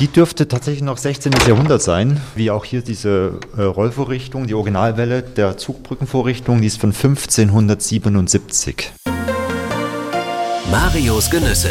[0.00, 1.32] Die dürfte tatsächlich noch 16.
[1.46, 6.90] Jahrhundert sein, wie auch hier diese äh, Rollvorrichtung, die Originalwelle der Zugbrückenvorrichtung, die ist von
[6.90, 8.92] 1577.
[10.68, 11.70] Marios Genüsse.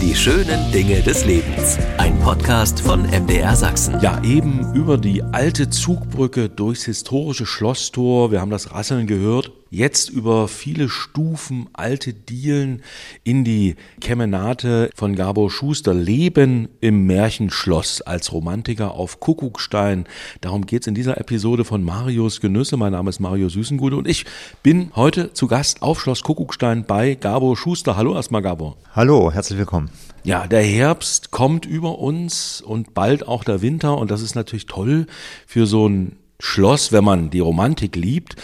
[0.00, 1.76] Die schönen Dinge des Lebens.
[1.98, 4.00] Ein Podcast von MDR Sachsen.
[4.00, 8.30] Ja, eben über die alte Zugbrücke durchs historische Schlosstor.
[8.30, 12.82] Wir haben das Rasseln gehört jetzt über viele Stufen alte Dielen
[13.24, 20.06] in die Kemenate von Gabor Schuster leben im Märchenschloss als Romantiker auf Kuckuckstein.
[20.40, 22.76] Darum geht's in dieser Episode von Marius Genüsse.
[22.76, 24.24] Mein Name ist Mario Süßengude und ich
[24.62, 27.96] bin heute zu Gast auf Schloss Kuckuckstein bei Gabor Schuster.
[27.96, 28.76] Hallo erstmal Gabor.
[28.94, 29.90] Hallo, herzlich willkommen.
[30.22, 34.66] Ja, der Herbst kommt über uns und bald auch der Winter und das ist natürlich
[34.66, 35.06] toll
[35.46, 38.36] für so ein Schloss, wenn man die Romantik liebt.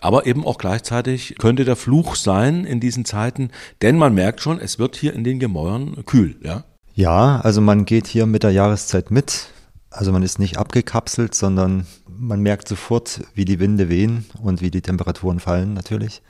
[0.00, 3.50] Aber eben auch gleichzeitig könnte der Fluch sein in diesen Zeiten,
[3.82, 6.64] denn man merkt schon, es wird hier in den Gemäuern kühl, ja?
[6.94, 9.50] Ja, also man geht hier mit der Jahreszeit mit.
[9.90, 14.70] Also man ist nicht abgekapselt, sondern man merkt sofort, wie die Winde wehen und wie
[14.70, 16.22] die Temperaturen fallen natürlich.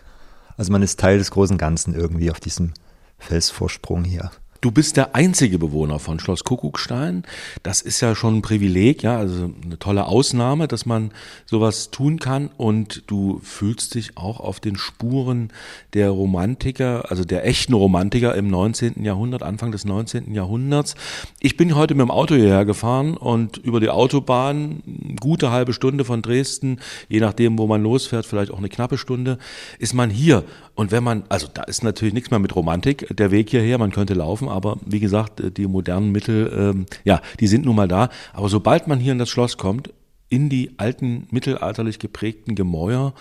[0.57, 2.73] Also man ist Teil des großen Ganzen irgendwie auf diesem
[3.19, 4.31] Felsvorsprung hier.
[4.61, 7.23] Du bist der einzige Bewohner von Schloss Kuckuckstein.
[7.63, 11.13] Das ist ja schon ein Privileg, ja, also eine tolle Ausnahme, dass man
[11.47, 12.51] sowas tun kann.
[12.57, 15.53] Und du fühlst dich auch auf den Spuren
[15.95, 19.05] der Romantiker, also der echten Romantiker im 19.
[19.05, 20.35] Jahrhundert, Anfang des 19.
[20.35, 20.97] Jahrhunderts.
[21.39, 24.83] Ich bin heute mit dem Auto hierher gefahren und über die Autobahn,
[25.21, 29.39] gute halbe Stunde von Dresden, je nachdem, wo man losfährt, vielleicht auch eine knappe Stunde,
[29.79, 30.43] ist man hier.
[30.75, 33.93] Und wenn man, also da ist natürlich nichts mehr mit Romantik, der Weg hierher, man
[33.93, 38.11] könnte laufen, aber wie gesagt, die modernen Mittel, ähm, ja, die sind nun mal da.
[38.33, 39.93] Aber sobald man hier in das Schloss kommt,
[40.29, 43.15] in die alten mittelalterlich geprägten Gemäuer,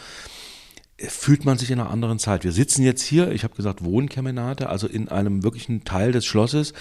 [1.00, 2.44] fühlt man sich in einer anderen Zeit.
[2.44, 6.74] Wir sitzen jetzt hier, ich habe gesagt Wohnkemenate, also in einem wirklichen Teil des Schlosses,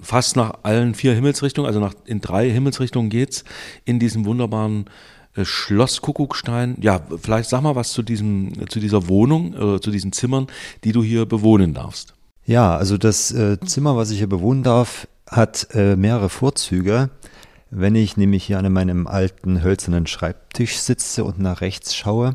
[0.00, 3.44] fast nach allen vier Himmelsrichtungen, also nach, in drei Himmelsrichtungen geht's
[3.86, 4.84] in diesem wunderbaren
[5.34, 6.76] äh, Schloss Kuckuckstein.
[6.80, 10.46] Ja, vielleicht sag mal was zu diesem, zu dieser Wohnung, äh, zu diesen Zimmern,
[10.84, 12.14] die du hier bewohnen darfst.
[12.46, 17.08] Ja, also das äh, Zimmer, was ich hier bewohnen darf, hat äh, mehrere Vorzüge.
[17.70, 22.34] Wenn ich nämlich hier an meinem alten hölzernen Schreibtisch sitze und nach rechts schaue,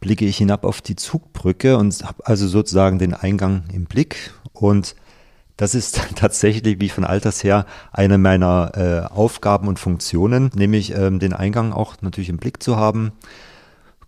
[0.00, 4.96] blicke ich hinab auf die Zugbrücke und habe also sozusagen den Eingang im Blick und
[5.56, 11.20] das ist tatsächlich, wie von Alters her, eine meiner äh, Aufgaben und Funktionen, nämlich ähm,
[11.20, 13.12] den Eingang auch natürlich im Blick zu haben.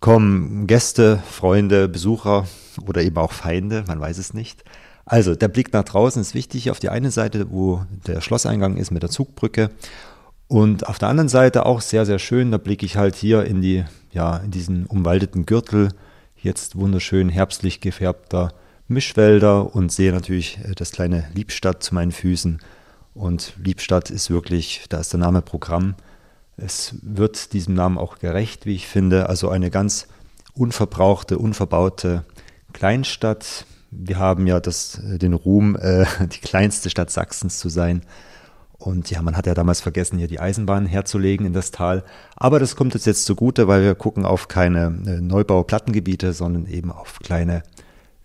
[0.01, 2.47] Kommen Gäste, Freunde, Besucher
[2.85, 4.63] oder eben auch Feinde, man weiß es nicht.
[5.05, 6.71] Also der Blick nach draußen ist wichtig.
[6.71, 9.69] Auf die eine Seite, wo der Schlosseingang ist mit der Zugbrücke.
[10.47, 12.51] Und auf der anderen Seite auch sehr, sehr schön.
[12.51, 15.89] Da blicke ich halt hier in die, ja, in diesen umwaldeten Gürtel.
[16.35, 18.53] Jetzt wunderschön herbstlich gefärbter
[18.87, 22.59] Mischwälder und sehe natürlich äh, das kleine Liebstadt zu meinen Füßen.
[23.13, 25.95] Und Liebstadt ist wirklich, da ist der Name Programm.
[26.57, 29.29] Es wird diesem Namen auch gerecht, wie ich finde.
[29.29, 30.07] Also eine ganz
[30.53, 32.23] unverbrauchte, unverbaute
[32.73, 33.65] Kleinstadt.
[33.91, 38.01] Wir haben ja das, äh, den Ruhm, äh, die kleinste Stadt Sachsens zu sein.
[38.77, 42.03] Und ja, man hat ja damals vergessen, hier die Eisenbahn herzulegen in das Tal.
[42.35, 46.91] Aber das kommt uns jetzt zugute, weil wir gucken auf keine äh, Neubau-Plattengebiete, sondern eben
[46.91, 47.61] auf kleine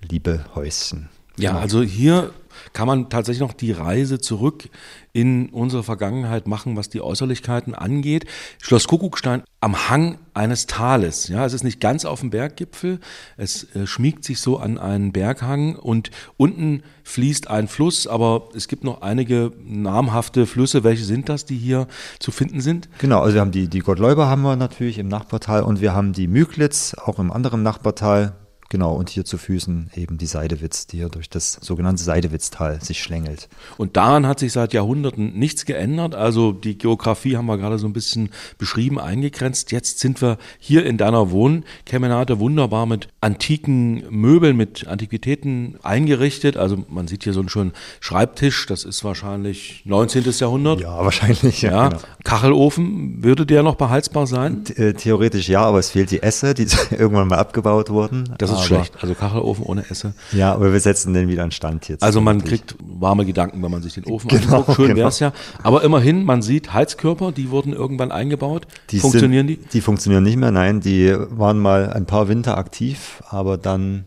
[0.01, 1.11] liebe Häuschen.
[1.37, 1.61] Ja, genau.
[1.61, 2.31] also hier
[2.73, 4.69] kann man tatsächlich noch die Reise zurück
[5.13, 8.27] in unsere Vergangenheit machen, was die Äußerlichkeiten angeht.
[8.61, 11.29] Schloss Kuckuckstein am Hang eines Tales.
[11.29, 13.01] Ja, es ist nicht ganz auf dem Berggipfel.
[13.39, 18.69] Es äh, schmiegt sich so an einen Berghang und unten fließt ein Fluss, aber es
[18.69, 20.85] gibt noch einige namhafte Flüsse.
[20.85, 21.87] Welche sind das, die hier
[22.19, 22.91] zu finden sind?
[22.99, 26.13] Genau, also wir haben die, die Gottläuber haben wir natürlich im Nachbartal und wir haben
[26.13, 28.35] die Müglitz auch im anderen Nachbartal
[28.69, 33.03] Genau, und hier zu Füßen eben die Seidewitz, die hier durch das sogenannte Seidewitztal sich
[33.03, 33.49] schlängelt.
[33.77, 36.15] Und daran hat sich seit Jahrhunderten nichts geändert.
[36.15, 39.71] Also die Geografie haben wir gerade so ein bisschen beschrieben, eingegrenzt.
[39.71, 46.57] Jetzt sind wir hier in deiner Wohnkemenate wunderbar mit antiken Möbeln, mit Antiquitäten eingerichtet.
[46.57, 50.25] Also man sieht hier so einen schönen Schreibtisch, das ist wahrscheinlich 19.
[50.39, 50.81] Jahrhundert.
[50.81, 51.63] Ja, wahrscheinlich.
[51.63, 51.89] Ja, ja.
[51.89, 52.01] Genau.
[52.25, 54.65] Kachelofen, würde der noch beheizbar sein?
[54.75, 58.35] Äh, theoretisch ja, aber es fehlt die Esse, die irgendwann mal abgebaut wurden.
[58.39, 58.95] Das ist schlecht.
[59.01, 60.15] Also Kachelofen ohne Esse.
[60.33, 62.03] Ja, aber wir setzen den wieder an Stand jetzt.
[62.03, 64.77] Also man kriegt warme Gedanken, wenn man sich den Ofen genau, anguckt.
[64.77, 64.99] Schön genau.
[64.99, 65.33] wäre es ja.
[65.63, 68.67] Aber immerhin, man sieht Heizkörper, die wurden irgendwann eingebaut.
[68.91, 69.69] Die funktionieren sind, die?
[69.69, 70.81] Die funktionieren nicht mehr, nein.
[70.81, 74.05] Die waren mal ein paar Winter aktiv, aber dann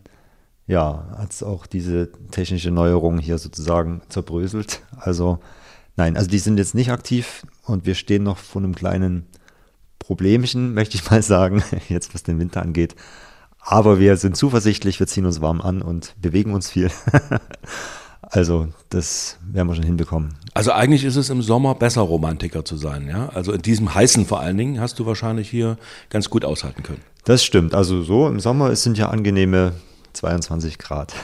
[0.70, 4.82] ja, hat es auch diese technische Neuerung hier sozusagen zerbröselt.
[4.96, 5.40] Also
[5.98, 9.26] nein, also die sind jetzt nicht aktiv und wir stehen noch vor einem kleinen
[9.98, 12.96] Problemchen, möchte ich mal sagen, jetzt was den Winter angeht.
[13.72, 16.92] Aber wir sind zuversichtlich, wir ziehen uns warm an und bewegen uns viel.
[18.32, 20.36] Also das werden wir schon hinbekommen.
[20.54, 23.30] Also eigentlich ist es im Sommer besser, Romantiker zu sein, ja?
[23.30, 25.80] Also in diesem heißen vor allen Dingen hast du wahrscheinlich hier
[26.12, 27.02] ganz gut aushalten können.
[27.24, 27.74] Das stimmt.
[27.74, 29.74] Also so im Sommer sind ja angenehme
[30.14, 31.16] 22 Grad.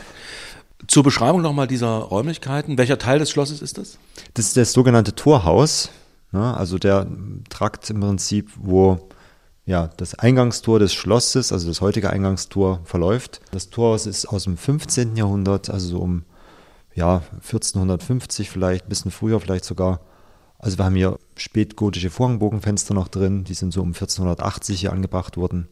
[0.87, 2.75] Zur Beschreibung nochmal dieser Räumlichkeiten.
[2.79, 3.99] Welcher Teil des Schlosses ist das?
[4.33, 5.91] Das ist das sogenannte Torhaus.
[6.31, 6.57] Ne?
[6.57, 7.05] Also der
[7.49, 9.09] Trakt im Prinzip, wo
[9.65, 13.41] ja, das Eingangstor des Schlosses, also das heutige Eingangstor, verläuft.
[13.51, 15.15] Das Torhaus ist aus dem 15.
[15.15, 16.23] Jahrhundert, also so um
[16.93, 20.01] ja, 1450 vielleicht, ein bisschen früher vielleicht sogar.
[20.59, 25.35] Also wir haben hier spätgotische Vorhangbogenfenster noch drin, die sind so um 1480 hier angebracht
[25.35, 25.67] worden.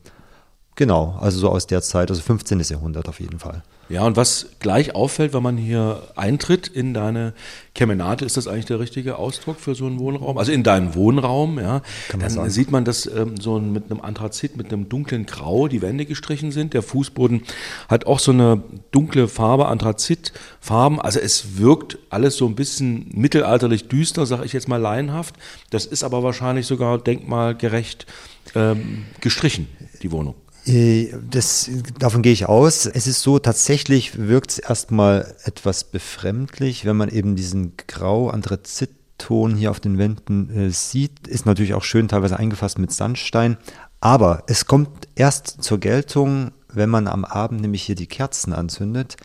[0.76, 2.60] Genau, also so aus der Zeit, also 15.
[2.62, 3.62] Jahrhundert auf jeden Fall.
[3.90, 7.34] Ja, und was gleich auffällt, wenn man hier eintritt in deine
[7.76, 10.38] Kemenate, ist das eigentlich der richtige Ausdruck für so einen Wohnraum?
[10.38, 11.82] Also in deinen Wohnraum, ja.
[12.08, 12.50] Kann man Dann sagen.
[12.50, 16.06] sieht man, dass ähm, so ein, mit einem Anthrazit, mit einem dunklen Grau die Wände
[16.06, 16.74] gestrichen sind.
[16.74, 17.44] Der Fußboden
[17.90, 21.00] hat auch so eine dunkle Farbe, Anthrazitfarben.
[21.00, 25.36] Also es wirkt alles so ein bisschen mittelalterlich düster, sage ich jetzt mal laienhaft.
[25.72, 28.08] Das ist aber wahrscheinlich sogar denkmalgerecht
[28.56, 29.68] ähm, gestrichen,
[30.02, 30.36] die Wohnung.
[30.66, 31.70] Äh, das,
[32.00, 32.86] davon gehe ich aus.
[32.86, 39.72] Es ist so, tatsächlich wirkt es erstmal etwas befremdlich, wenn man eben diesen grau-anthrazit-Ton hier
[39.72, 41.28] auf den Wänden äh, sieht.
[41.28, 43.58] Ist natürlich auch schön teilweise eingefasst mit Sandstein.
[44.00, 49.18] Aber es kommt erst zur Geltung, wenn man am Abend nämlich hier die Kerzen anzündet.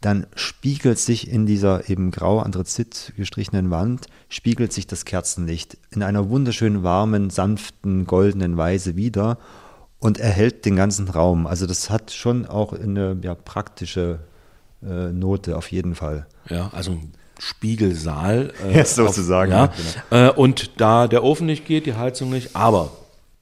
[0.00, 6.28] Dann spiegelt sich in dieser eben grau-anthrazit gestrichenen Wand, spiegelt sich das Kerzenlicht in einer
[6.28, 9.38] wunderschönen, warmen, sanften, goldenen Weise wieder
[10.04, 11.46] und erhält den ganzen Raum.
[11.46, 14.18] Also das hat schon auch eine ja, praktische
[14.82, 16.26] äh, Note auf jeden Fall.
[16.50, 16.98] Ja, also
[17.38, 18.52] Spiegelsaal.
[18.68, 19.50] Äh, ja, sozusagen.
[19.50, 19.72] ja.
[20.10, 20.28] Genau.
[20.28, 22.90] Äh, und da der Ofen nicht geht, die Heizung nicht, aber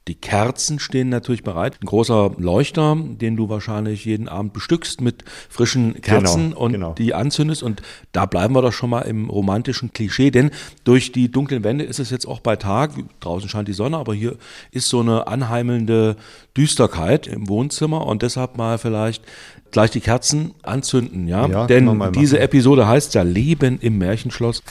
[0.07, 1.77] die Kerzen stehen natürlich bereit.
[1.81, 6.93] Ein großer Leuchter, den du wahrscheinlich jeden Abend bestückst mit frischen Kerzen genau, und genau.
[6.93, 7.63] die anzündest.
[7.63, 10.51] Und da bleiben wir doch schon mal im romantischen Klischee, denn
[10.83, 12.91] durch die dunklen Wände ist es jetzt auch bei Tag.
[13.21, 14.35] Draußen scheint die Sonne, aber hier
[14.71, 16.17] ist so eine anheimelnde
[16.57, 19.23] Düsterkeit im Wohnzimmer und deshalb mal vielleicht
[19.71, 21.47] gleich die Kerzen anzünden, ja?
[21.47, 24.63] ja denn diese Episode heißt ja Leben im Märchenschloss.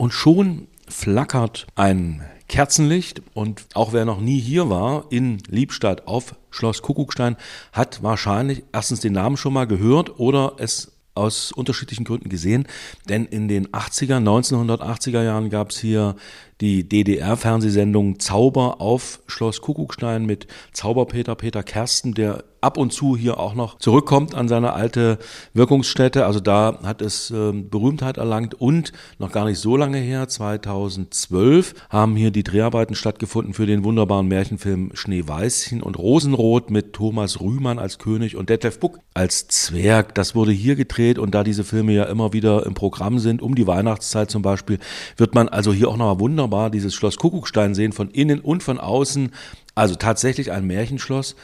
[0.00, 3.20] Und schon flackert ein Kerzenlicht.
[3.34, 7.36] Und auch wer noch nie hier war in Liebstadt auf Schloss Kuckuckstein
[7.74, 12.66] hat wahrscheinlich erstens den Namen schon mal gehört oder es aus unterschiedlichen Gründen gesehen,
[13.10, 16.16] denn in den 80er, 1980er Jahren gab es hier
[16.60, 23.38] die DDR-Fernsehsendung Zauber auf Schloss Kuckuckstein mit Zauberpeter Peter Kersten, der ab und zu hier
[23.38, 25.18] auch noch zurückkommt an seine alte
[25.54, 26.26] Wirkungsstätte.
[26.26, 31.74] Also da hat es äh, Berühmtheit erlangt und noch gar nicht so lange her, 2012,
[31.88, 37.78] haben hier die Dreharbeiten stattgefunden für den wunderbaren Märchenfilm Schneeweißchen und Rosenrot mit Thomas Rühmann
[37.78, 40.14] als König und Detlef Buck als Zwerg.
[40.14, 43.54] Das wurde hier gedreht und da diese Filme ja immer wieder im Programm sind, um
[43.54, 44.78] die Weihnachtszeit zum Beispiel,
[45.16, 48.62] wird man also hier auch noch mal wunderbar dieses Schloss Kuckuckstein sehen, von innen und
[48.62, 49.30] von außen.
[49.74, 51.36] Also tatsächlich ein Märchenschloss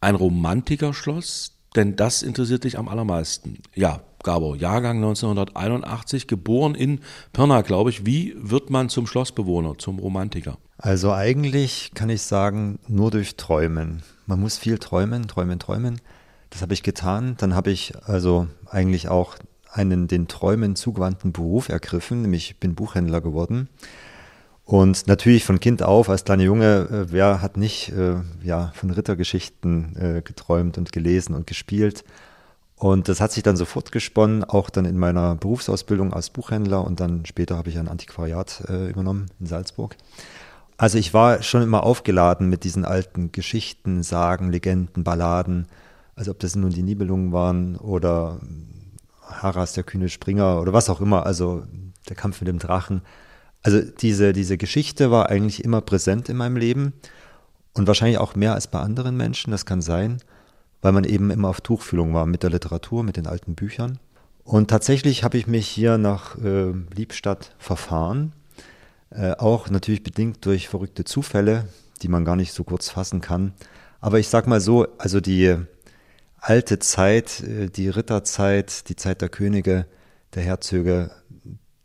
[0.00, 3.58] ein Romantikerschloss, denn das interessiert dich am allermeisten.
[3.74, 7.00] Ja, Gabo, Jahrgang 1981, geboren in
[7.32, 8.04] Pirna, glaube ich.
[8.04, 10.58] Wie wird man zum Schlossbewohner, zum Romantiker?
[10.78, 14.02] Also eigentlich kann ich sagen, nur durch Träumen.
[14.26, 16.00] Man muss viel träumen, träumen, träumen.
[16.50, 17.36] Das habe ich getan.
[17.38, 19.36] Dann habe ich also eigentlich auch
[19.76, 23.68] einen den Träumen zugewandten Beruf ergriffen, nämlich bin Buchhändler geworden.
[24.66, 28.90] Und natürlich von Kind auf, als kleiner Junge, äh, wer hat nicht äh, ja, von
[28.90, 32.02] Rittergeschichten äh, geträumt und gelesen und gespielt.
[32.74, 36.98] Und das hat sich dann sofort gesponnen, auch dann in meiner Berufsausbildung als Buchhändler und
[36.98, 39.96] dann später habe ich ein Antiquariat äh, übernommen in Salzburg.
[40.76, 45.68] Also ich war schon immer aufgeladen mit diesen alten Geschichten, Sagen, Legenden, Balladen.
[46.16, 48.40] Also ob das nun die Nibelungen waren oder
[49.22, 51.62] Haras, der kühne Springer oder was auch immer, also
[52.08, 53.02] der Kampf mit dem Drachen.
[53.66, 56.92] Also diese, diese Geschichte war eigentlich immer präsent in meinem Leben
[57.74, 60.18] und wahrscheinlich auch mehr als bei anderen Menschen, das kann sein,
[60.82, 63.98] weil man eben immer auf Tuchfühlung war mit der Literatur, mit den alten Büchern.
[64.44, 68.34] Und tatsächlich habe ich mich hier nach äh, Liebstadt verfahren,
[69.10, 71.66] äh, auch natürlich bedingt durch verrückte Zufälle,
[72.02, 73.52] die man gar nicht so kurz fassen kann.
[74.00, 75.56] Aber ich sag mal so, also die
[76.38, 79.86] alte Zeit, äh, die Ritterzeit, die Zeit der Könige,
[80.36, 81.10] der Herzöge,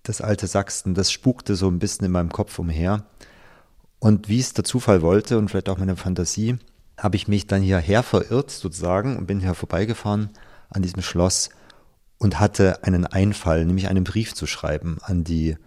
[0.04, 3.06] das alte Sachsen, das spukte so ein bisschen in meinem Kopf umher.
[4.00, 6.58] Und wie es der Zufall wollte und vielleicht auch meine Fantasie,
[6.98, 10.30] habe ich mich dann hierher verirrt sozusagen und bin hier vorbeigefahren
[10.70, 11.50] an diesem Schloss
[12.18, 15.58] und hatte einen Einfall, nämlich einen Brief zu schreiben an die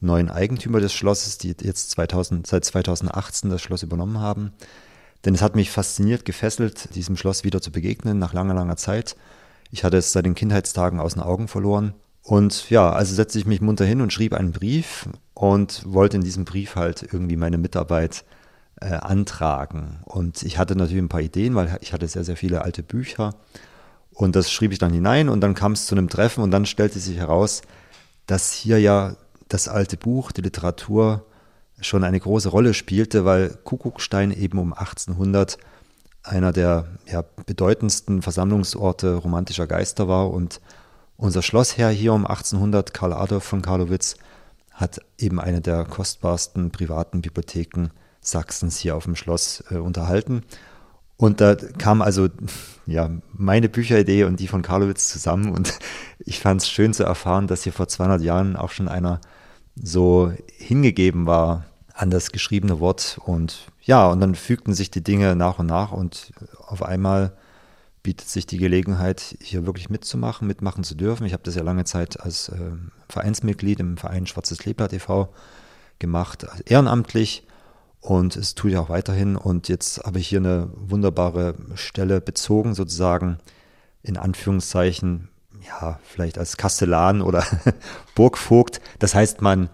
[0.00, 4.52] neuen Eigentümer des Schlosses, die jetzt 2000, seit 2018 das Schloss übernommen haben.
[5.24, 9.16] Denn es hat mich fasziniert, gefesselt, diesem Schloss wieder zu begegnen nach langer, langer Zeit.
[9.70, 11.94] Ich hatte es seit den Kindheitstagen aus den Augen verloren.
[12.28, 16.22] Und ja, also setzte ich mich munter hin und schrieb einen Brief und wollte in
[16.22, 18.22] diesem Brief halt irgendwie meine Mitarbeit
[18.82, 20.00] äh, antragen.
[20.04, 23.34] Und ich hatte natürlich ein paar Ideen, weil ich hatte sehr, sehr viele alte Bücher.
[24.12, 26.66] Und das schrieb ich dann hinein und dann kam es zu einem Treffen und dann
[26.66, 27.62] stellte sich heraus,
[28.26, 29.16] dass hier ja
[29.48, 31.24] das alte Buch, die Literatur
[31.80, 35.56] schon eine große Rolle spielte, weil Kuckuckstein eben um 1800
[36.24, 40.60] einer der ja, bedeutendsten Versammlungsorte romantischer Geister war und
[41.18, 44.16] unser Schlossherr hier um 1800, Karl Adolf von Karlowitz,
[44.72, 47.88] hat eben eine der kostbarsten privaten Bibliotheken
[48.20, 50.42] Sachsens hier auf dem Schloss äh, unterhalten.
[51.16, 52.28] Und da kam also
[52.86, 55.52] ja meine Bücheridee und die von Karlowitz zusammen.
[55.52, 55.78] Und
[56.20, 59.20] ich fand es schön zu erfahren, dass hier vor 200 Jahren auch schon einer
[59.74, 63.18] so hingegeben war an das geschriebene Wort.
[63.24, 65.90] Und ja, und dann fügten sich die Dinge nach und nach.
[65.90, 66.32] Und
[66.64, 67.32] auf einmal
[68.02, 71.26] bietet sich die Gelegenheit, hier wirklich mitzumachen, mitmachen zu dürfen.
[71.26, 72.72] Ich habe das ja lange Zeit als äh,
[73.08, 75.32] Vereinsmitglied im Verein Schwarzes Kleeblatt e.V.
[75.98, 77.46] gemacht, ehrenamtlich
[78.00, 79.36] und es tue ich auch weiterhin.
[79.36, 83.38] Und jetzt habe ich hier eine wunderbare Stelle bezogen, sozusagen
[84.02, 85.28] in Anführungszeichen,
[85.66, 87.44] ja, vielleicht als Kastellan oder
[88.14, 88.80] Burgvogt.
[88.98, 89.68] Das heißt, man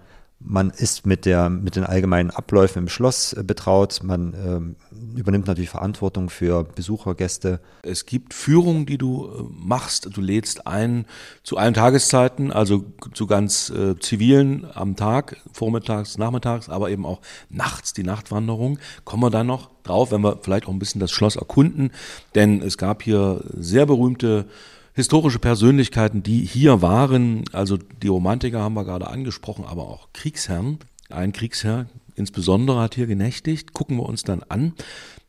[0.46, 4.00] man ist mit, der, mit den allgemeinen Abläufen im Schloss äh, betraut.
[4.02, 4.76] Man ähm,
[5.16, 7.60] übernimmt natürlich Verantwortung für Besucher, Gäste.
[7.82, 10.08] Es gibt Führungen, die du äh, machst.
[10.14, 11.06] Du lädst ein
[11.42, 12.84] zu allen Tageszeiten, also
[13.14, 18.78] zu ganz äh, zivilen am Tag, vormittags, nachmittags, aber eben auch nachts die Nachtwanderung.
[19.04, 21.90] Kommen wir da noch drauf, wenn wir vielleicht auch ein bisschen das Schloss erkunden.
[22.34, 24.44] Denn es gab hier sehr berühmte
[24.94, 27.44] historische Persönlichkeiten, die hier waren.
[27.52, 30.78] Also die Romantiker haben wir gerade angesprochen, aber auch Kriegsherren.
[31.10, 33.74] Ein Kriegsherr insbesondere hat hier genächtigt.
[33.74, 34.72] Gucken wir uns dann an.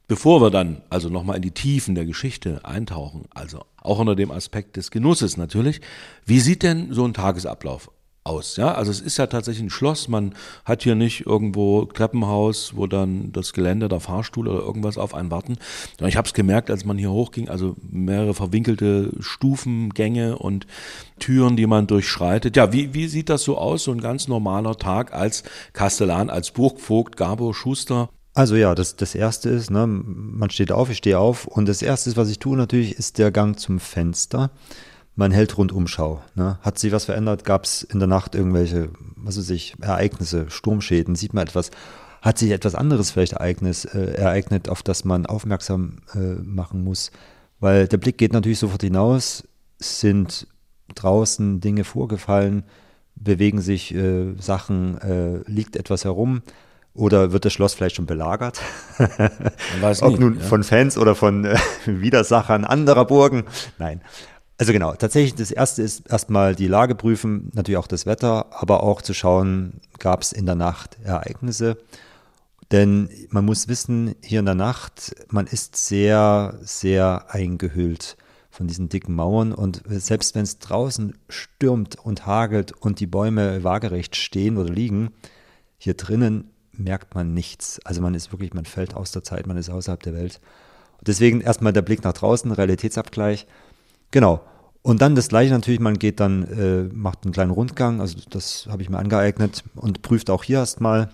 [0.08, 4.30] Bevor wir dann also nochmal in die Tiefen der Geschichte eintauchen, also auch unter dem
[4.30, 5.82] Aspekt des Genusses natürlich,
[6.28, 7.90] wie sieht denn so ein Tagesablauf
[8.26, 8.58] aus.
[8.58, 10.08] Ja, also es ist ja tatsächlich ein Schloss.
[10.08, 10.34] Man
[10.66, 15.32] hat hier nicht irgendwo Treppenhaus, wo dann das Gelände, der Fahrstuhl oder irgendwas auf einen
[15.32, 15.58] warten.
[16.04, 20.66] Ich habe es gemerkt, als man hier hochging, also mehrere verwinkelte Stufengänge und
[21.20, 22.58] Türen, die man durchschreitet.
[22.58, 26.52] Ja, wie, wie sieht das so aus, so ein ganz normaler Tag als Kastellan, als
[26.52, 28.10] Burgvogt, Gabor Schuster?
[28.34, 31.82] Also ja, das, das erste ist, ne, man steht auf, ich stehe auf und das
[31.82, 34.50] erste, was ich tue natürlich, ist der Gang zum Fenster
[35.16, 36.22] man hält Rundumschau.
[36.36, 36.60] Ne?
[36.62, 37.46] Hat sich was verändert?
[37.46, 41.16] Gab es in der Nacht irgendwelche, was weiß ich, Ereignisse, Sturmschäden?
[41.16, 41.72] Sieht man etwas?
[42.22, 47.12] Hat sich etwas anderes vielleicht Ereignis, äh, ereignet, auf das man aufmerksam äh, machen muss?
[47.60, 49.48] Weil der Blick geht natürlich sofort hinaus,
[49.80, 50.48] sind
[50.94, 52.64] draußen Dinge vorgefallen,
[53.16, 56.42] bewegen sich äh, Sachen, äh, liegt etwas herum
[56.94, 58.60] oder wird das Schloss vielleicht schon belagert?
[60.02, 60.44] Ob nie, nun ja.
[60.44, 63.44] von Fans oder von äh, Widersachern anderer Burgen?
[63.78, 64.02] Nein.
[64.58, 68.84] Also genau, tatsächlich das erste ist erstmal die Lage prüfen, natürlich auch das Wetter, aber
[68.84, 71.78] auch zu schauen, gab es in der Nacht Ereignisse.
[72.72, 78.18] Denn man muss wissen, hier in der Nacht, man ist sehr, sehr eingehüllt
[78.50, 83.64] von diesen dicken Mauern und selbst wenn es draußen stürmt und hagelt und die Bäume
[83.66, 85.12] waagerecht stehen oder liegen,
[85.78, 87.80] hier drinnen merkt man nichts.
[87.84, 90.40] Also man ist wirklich, man fällt aus der Zeit, man ist außerhalb der Welt.
[91.06, 93.46] deswegen erstmal der Blick nach draußen, Realitätsabgleich
[94.12, 94.42] Genau.
[94.82, 98.68] Und dann das gleiche natürlich, man geht dann, äh, macht einen kleinen Rundgang, also das
[98.70, 101.10] habe ich mir angeeignet und prüft auch hier erstmal,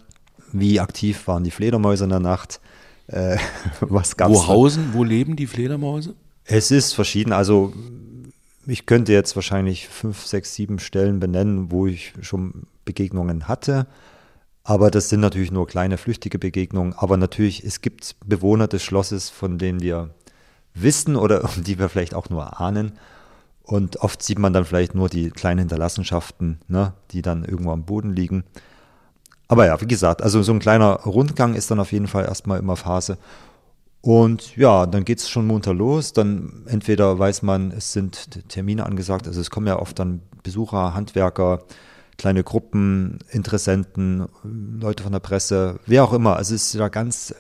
[0.52, 2.60] wie aktiv waren die Fledermäuse in der Nacht.
[3.08, 3.38] Äh,
[3.80, 6.16] was gab's wo hausen, wo leben die Fledermäuse?
[6.44, 7.32] Es ist verschieden.
[7.32, 7.74] Also
[8.68, 13.88] ich könnte jetzt wahrscheinlich fünf, sechs, sieben Stellen benennen, wo ich schon Begegnungen hatte.
[14.64, 16.94] Aber das sind natürlich nur kleine flüchtige Begegnungen.
[16.94, 20.12] Aber natürlich, es gibt Bewohner des Schlosses, von denen wir
[20.74, 22.94] wissen oder die wir vielleicht auch nur ahnen.
[23.64, 27.86] Und oft sieht man dann vielleicht nur die kleinen Hinterlassenschaften, ne, die dann irgendwo am
[27.86, 28.44] Boden liegen.
[29.48, 32.60] Aber ja, wie gesagt, also so ein kleiner Rundgang ist dann auf jeden Fall erstmal
[32.60, 33.18] immer Phase.
[34.02, 36.14] Und ja, dann geht es schon munter los.
[36.14, 40.94] Dann entweder weiß man, es sind Termine angesagt, also es kommen ja oft dann Besucher,
[40.94, 41.64] Handwerker,
[42.18, 46.36] kleine Gruppen, Interessenten, Leute von der Presse, wer auch immer.
[46.36, 47.36] Also es ist ja ganz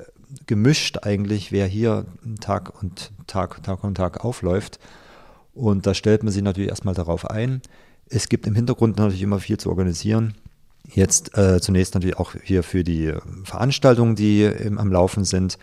[0.47, 2.05] gemischt eigentlich, wer hier
[2.39, 4.79] Tag und Tag, Tag und Tag aufläuft.
[5.53, 7.61] Und da stellt man sich natürlich erstmal darauf ein.
[8.07, 10.35] Es gibt im Hintergrund natürlich immer viel zu organisieren.
[10.93, 15.57] Jetzt äh, zunächst natürlich auch hier für die Veranstaltungen, die im, am Laufen sind.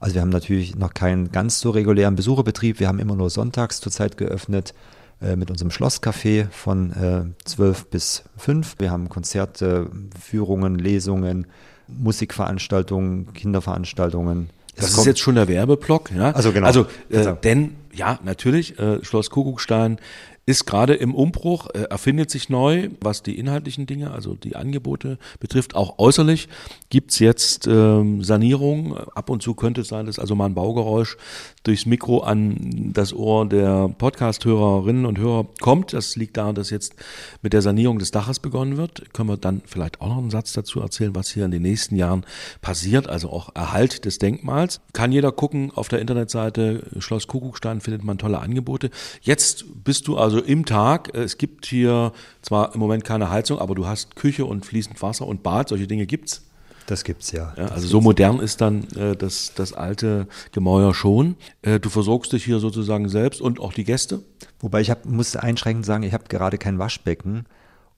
[0.00, 2.80] Also wir haben natürlich noch keinen ganz so regulären Besucherbetrieb.
[2.80, 4.74] Wir haben immer nur sonntags zurzeit geöffnet
[5.20, 8.76] äh, mit unserem Schlosscafé von äh, 12 bis 5.
[8.78, 9.88] Wir haben Konzerte,
[10.20, 11.46] Führungen, Lesungen,
[11.88, 14.50] Musikveranstaltungen, Kinderveranstaltungen.
[14.76, 16.30] Das ist jetzt schon der Werbeblock, ja.
[16.32, 16.66] Also genau.
[16.66, 19.98] Also, äh, denn, ja, natürlich, äh, Schloss Kuckuckstein
[20.44, 25.18] ist gerade im Umbruch, äh, erfindet sich neu, was die inhaltlichen Dinge, also die Angebote
[25.38, 25.76] betrifft.
[25.76, 26.48] Auch äußerlich
[26.90, 28.96] gibt's jetzt ähm, Sanierung.
[28.96, 31.16] Ab und zu könnte es sein, dass also mal ein Baugeräusch
[31.62, 35.92] durchs Mikro an das Ohr der Podcast-Hörerinnen und Hörer kommt.
[35.92, 36.96] Das liegt daran, dass jetzt
[37.42, 39.14] mit der Sanierung des Daches begonnen wird.
[39.14, 41.94] Können wir dann vielleicht auch noch einen Satz dazu erzählen, was hier in den nächsten
[41.94, 42.24] Jahren
[42.60, 44.80] passiert, also auch Erhalt des Denkmals.
[44.92, 48.90] Kann jeder gucken auf der Internetseite Schloss Kuckuckstein findet man tolle Angebote.
[49.20, 51.14] Jetzt bist du also im Tag.
[51.14, 52.12] Es gibt hier
[52.42, 55.68] zwar im Moment keine Heizung, aber du hast Küche und fließend Wasser und Bad.
[55.68, 56.42] Solche Dinge gibt's.
[56.86, 57.54] Das gibt's ja.
[57.56, 61.36] ja also so modern ist dann äh, das, das alte Gemäuer schon.
[61.62, 64.22] Äh, du versorgst dich hier sozusagen selbst und auch die Gäste.
[64.60, 67.46] Wobei ich hab, muss einschränkend sagen, ich habe gerade kein Waschbecken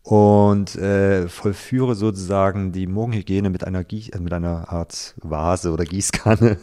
[0.04, 5.84] und äh, vollführe sozusagen die Morgenhygiene mit einer, Gie äh, mit einer Art Vase oder
[5.84, 6.58] Gießkanne.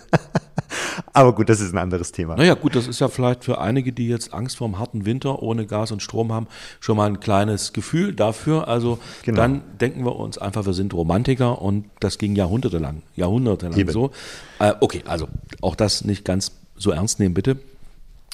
[1.14, 2.36] Aber gut, das ist ein anderes Thema.
[2.36, 5.42] Naja, gut, das ist ja vielleicht für einige, die jetzt Angst vor einem harten Winter
[5.42, 6.46] ohne Gas und Strom haben,
[6.80, 8.68] schon mal ein kleines Gefühl dafür.
[8.68, 9.38] Also genau.
[9.38, 13.92] dann denken wir uns einfach, wir sind Romantiker und das ging jahrhundertelang, jahrhundertelang Eben.
[13.92, 14.12] so.
[14.60, 15.28] Äh, okay, also
[15.62, 17.58] auch das nicht ganz so ernst nehmen, bitte.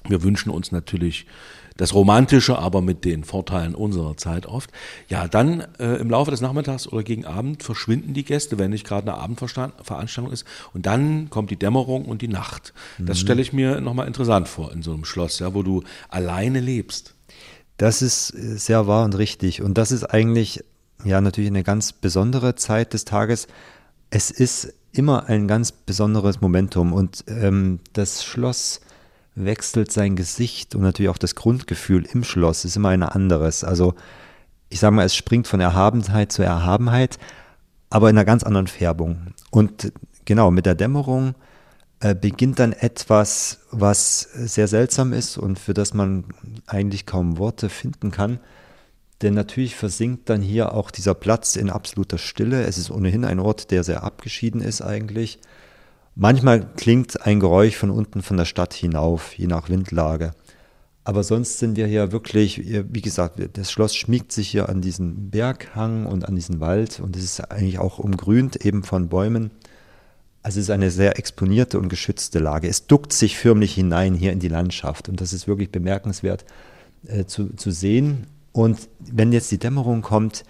[0.06, 1.28] Wir wünschen uns natürlich
[1.78, 4.72] das Romantische, aber mit den Vorteilen unserer Zeit oft.
[5.08, 8.86] Ja, dann äh, im Laufe des Nachmittags oder gegen Abend verschwinden die Gäste, wenn nicht
[8.86, 10.46] gerade eine Abendveranstaltung ist.
[10.74, 12.74] Und dann kommt die Dämmerung und die Nacht.
[12.98, 13.22] Das mhm.
[13.22, 17.14] stelle ich mir nochmal interessant vor in so einem Schloss, ja, wo du alleine lebst.
[17.78, 19.62] Das ist äh, sehr wahr und richtig.
[19.62, 20.64] Und das ist eigentlich
[21.06, 23.48] ja natürlich eine ganz besondere Zeit des Tages.
[24.10, 28.82] Es ist immer ein ganz besonderes Momentum und ähm, das Schloss
[29.38, 33.64] wechselt sein Gesicht und natürlich auch das Grundgefühl im Schloss ist immer ein anderes.
[33.64, 33.94] Also
[34.70, 37.18] ich sage mal, es springt von Erhabenheit zu Erhabenheit,
[37.90, 39.34] aber in einer ganz anderen Färbung.
[39.52, 39.94] Und
[40.26, 41.36] genau, mit der Dämmerung
[42.00, 46.26] äh, beginnt dann etwas, was sehr seltsam ist und für das man
[46.66, 48.40] eigentlich kaum Worte finden kann.
[49.22, 52.64] Denn natürlich versinkt dann hier auch dieser Platz in absoluter Stille.
[52.64, 55.40] Es ist ohnehin ein Ort, der sehr abgeschieden ist eigentlich.
[56.20, 60.32] Manchmal klingt ein Geräusch von unten von der Stadt hinauf, je nach Windlage.
[61.04, 65.30] Aber sonst sind wir hier wirklich, wie gesagt, das Schloss schmiegt sich hier an diesen
[65.30, 69.52] Berghang und an diesen Wald und es ist eigentlich auch umgrünt eben von Bäumen.
[70.42, 72.68] Also es ist eine sehr exponierte und geschützte Lage.
[72.68, 76.46] Es duckt sich förmlich hinein hier in die Landschaft und das ist wirklich bemerkenswert
[77.06, 78.26] äh, zu, zu sehen.
[78.54, 80.46] Und wenn jetzt die Dämmerung kommt,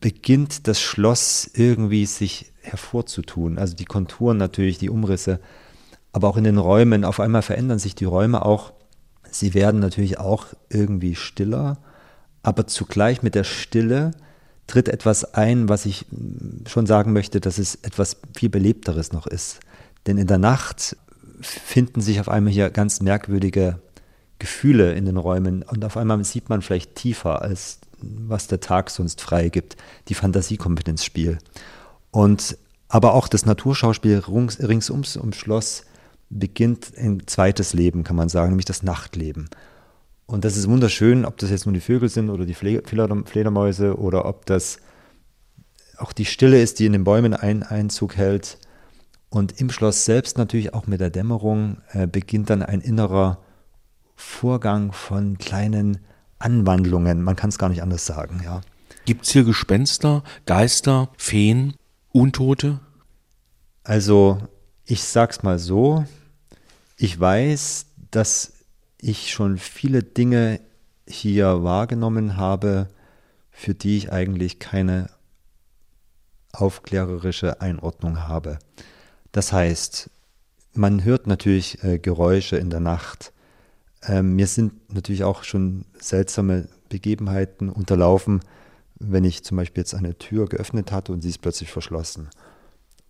[0.00, 3.58] beginnt das Schloss irgendwie sich hervorzutun.
[3.58, 5.40] Also die Konturen natürlich, die Umrisse,
[6.12, 7.04] aber auch in den Räumen.
[7.04, 8.72] Auf einmal verändern sich die Räume auch.
[9.30, 11.78] Sie werden natürlich auch irgendwie stiller,
[12.42, 14.12] aber zugleich mit der Stille
[14.66, 16.06] tritt etwas ein, was ich
[16.66, 19.60] schon sagen möchte, dass es etwas viel Belebteres noch ist.
[20.06, 20.96] Denn in der Nacht
[21.40, 23.80] finden sich auf einmal hier ganz merkwürdige
[24.38, 28.90] Gefühle in den Räumen und auf einmal sieht man vielleicht tiefer, als was der Tag
[28.90, 29.76] sonst freigibt.
[30.08, 31.38] Die Fantasiekompetenzspiel.
[32.10, 32.56] Und
[32.88, 35.84] aber auch das Naturschauspiel rings, ringsums ums Schloss
[36.30, 39.48] beginnt ein zweites Leben, kann man sagen, nämlich das Nachtleben.
[40.26, 44.26] Und das ist wunderschön, ob das jetzt nur die Vögel sind oder die Fledermäuse oder
[44.26, 44.78] ob das
[45.96, 48.58] auch die Stille ist, die in den Bäumen einen Einzug hält.
[49.30, 53.38] Und im Schloss selbst natürlich auch mit der Dämmerung äh, beginnt dann ein innerer
[54.16, 55.98] Vorgang von kleinen
[56.38, 57.22] Anwandlungen.
[57.22, 58.60] Man kann es gar nicht anders sagen, ja.
[59.04, 61.74] Gibt es hier Gespenster, Geister, Feen?
[62.12, 62.80] Untote?
[63.84, 64.38] Also,
[64.84, 66.04] ich sag's mal so,
[66.96, 68.52] ich weiß, dass
[69.00, 70.60] ich schon viele Dinge
[71.06, 72.88] hier wahrgenommen habe,
[73.50, 75.08] für die ich eigentlich keine
[76.52, 78.58] aufklärerische Einordnung habe.
[79.32, 80.10] Das heißt,
[80.74, 83.32] man hört natürlich äh, Geräusche in der Nacht.
[84.06, 88.40] Ähm, mir sind natürlich auch schon seltsame Begebenheiten unterlaufen,
[88.98, 92.28] wenn ich zum Beispiel jetzt eine Tür geöffnet hatte und sie ist plötzlich verschlossen.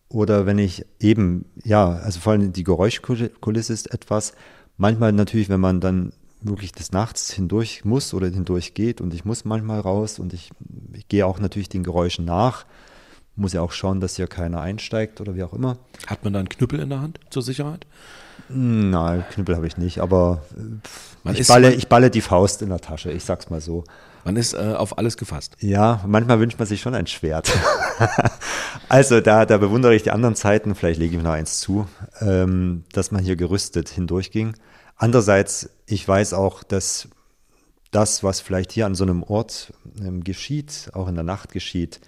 [0.09, 4.33] Oder wenn ich eben, ja, also vor allem die Geräuschkulisse ist etwas.
[4.79, 9.25] Manchmal natürlich, wenn man dann wirklich des Nachts hindurch muss oder hindurch geht und ich
[9.25, 10.51] muss manchmal raus und ich,
[10.93, 12.65] ich gehe auch natürlich den Geräuschen nach,
[13.37, 15.79] muss ja auch schauen, dass hier keiner einsteigt oder wie auch immer.
[16.07, 17.87] Hat man da einen Knüppel in der Hand zur Sicherheit?
[18.49, 20.43] Nein, Knüppel habe ich nicht, aber
[21.25, 23.85] ich balle, ich balle die Faust in der Tasche, ich sag's mal so.
[24.25, 25.57] Man ist äh, auf alles gefasst.
[25.61, 27.51] Ja, manchmal wünscht man sich schon ein Schwert.
[28.89, 31.87] also da, da bewundere ich die anderen Zeiten, vielleicht lege ich mir noch eins zu,
[32.21, 34.55] ähm, dass man hier gerüstet hindurchging.
[34.97, 37.09] Andererseits, ich weiß auch, dass
[37.91, 42.01] das, was vielleicht hier an so einem Ort ähm, geschieht, auch in der Nacht geschieht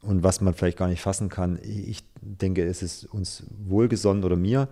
[0.00, 4.36] und was man vielleicht gar nicht fassen kann, ich denke, es ist uns wohlgesonnen oder
[4.36, 4.68] mir.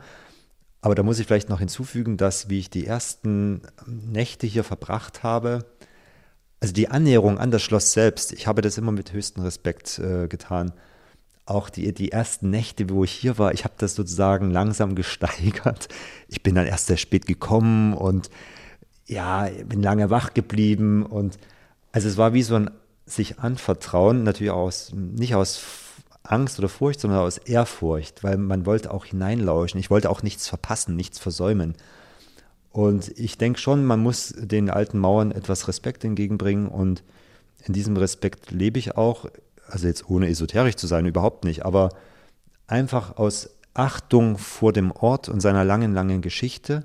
[0.82, 5.22] Aber da muss ich vielleicht noch hinzufügen, dass wie ich die ersten Nächte hier verbracht
[5.22, 5.66] habe,
[6.60, 10.28] also die Annäherung an das Schloss selbst, ich habe das immer mit höchstem Respekt äh,
[10.28, 10.72] getan.
[11.46, 15.88] Auch die, die ersten Nächte, wo ich hier war, ich habe das sozusagen langsam gesteigert.
[16.28, 18.30] Ich bin dann erst sehr spät gekommen und
[19.06, 21.38] ja, bin lange wach geblieben und
[21.92, 22.70] also es war wie so ein
[23.06, 25.56] sich anvertrauen, natürlich aus, nicht aus
[26.22, 29.80] Angst oder Furcht, sondern aus Ehrfurcht, weil man wollte auch hineinlauschen.
[29.80, 31.74] Ich wollte auch nichts verpassen, nichts versäumen.
[32.70, 37.02] Und ich denke schon, man muss den alten Mauern etwas Respekt entgegenbringen und
[37.64, 39.26] in diesem Respekt lebe ich auch,
[39.68, 41.90] also jetzt ohne esoterisch zu sein, überhaupt nicht, aber
[42.66, 46.84] einfach aus Achtung vor dem Ort und seiner langen, langen Geschichte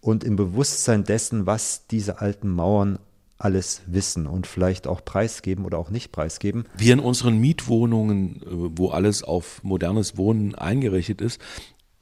[0.00, 2.98] und im Bewusstsein dessen, was diese alten Mauern
[3.38, 6.64] alles wissen und vielleicht auch preisgeben oder auch nicht preisgeben.
[6.76, 8.46] Wir in unseren Mietwohnungen, äh,
[8.78, 11.40] wo alles auf modernes Wohnen eingerichtet ist,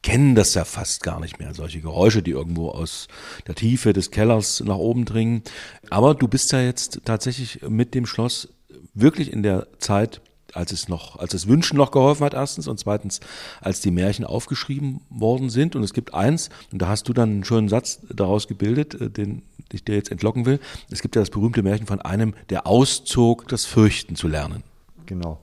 [0.03, 3.07] kennen das ja fast gar nicht mehr, solche Geräusche, die irgendwo aus
[3.47, 5.43] der Tiefe des Kellers nach oben dringen.
[5.91, 8.49] Aber du bist ja jetzt tatsächlich mit dem Schloss
[8.95, 10.21] wirklich in der Zeit
[10.55, 13.21] als es noch, als es Wünschen noch geholfen hat, erstens, und zweitens,
[13.61, 15.77] als die Märchen aufgeschrieben worden sind.
[15.77, 19.11] Und es gibt eins, und da hast du dann einen schönen Satz daraus gebildet, äh,
[19.11, 20.61] den ich dir jetzt entlocken will.
[20.91, 24.63] Es gibt ja das berühmte Märchen von einem, der auszog, das Fürchten zu lernen.
[25.07, 25.41] Genau.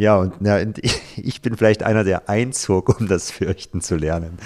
[0.00, 0.58] Ja, und, ja,
[1.16, 4.38] ich bin vielleicht einer, der einzog, um das Fürchten zu lernen.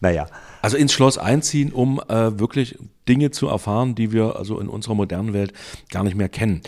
[0.00, 0.26] Naja.
[0.62, 4.94] Also ins Schloss einziehen, um äh, wirklich Dinge zu erfahren, die wir also in unserer
[4.94, 5.52] modernen Welt
[5.90, 6.60] gar nicht mehr kennen.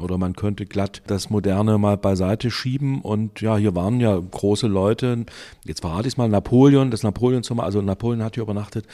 [0.00, 4.68] Oder man könnte glatt das Moderne mal beiseite schieben und ja, hier waren ja große
[4.68, 5.24] Leute.
[5.64, 8.86] Jetzt verrate ich es mal, Napoleon, das Napoleon-Zimmer, also Napoleon hat hier übernachtet.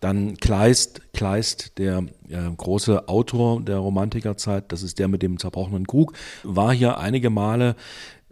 [0.00, 5.86] Dann Kleist, Kleist, der äh, große Autor der Romantikerzeit, das ist der mit dem zerbrochenen
[5.86, 7.76] Krug, war hier einige Male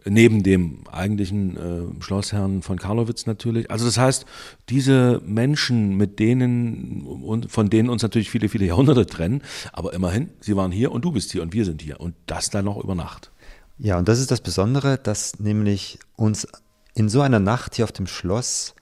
[0.05, 3.69] Neben dem eigentlichen äh, Schlossherrn von Karlowitz natürlich.
[3.69, 4.25] Also das heißt,
[4.69, 9.41] diese Menschen, mit denen, und von denen uns natürlich viele, viele Jahrhunderte trennen,
[9.73, 12.49] aber immerhin, sie waren hier und du bist hier und wir sind hier und das
[12.49, 13.31] dann noch über Nacht.
[13.77, 16.47] Ja, und das ist das Besondere, dass nämlich uns
[16.95, 18.75] in so einer Nacht hier auf dem Schloss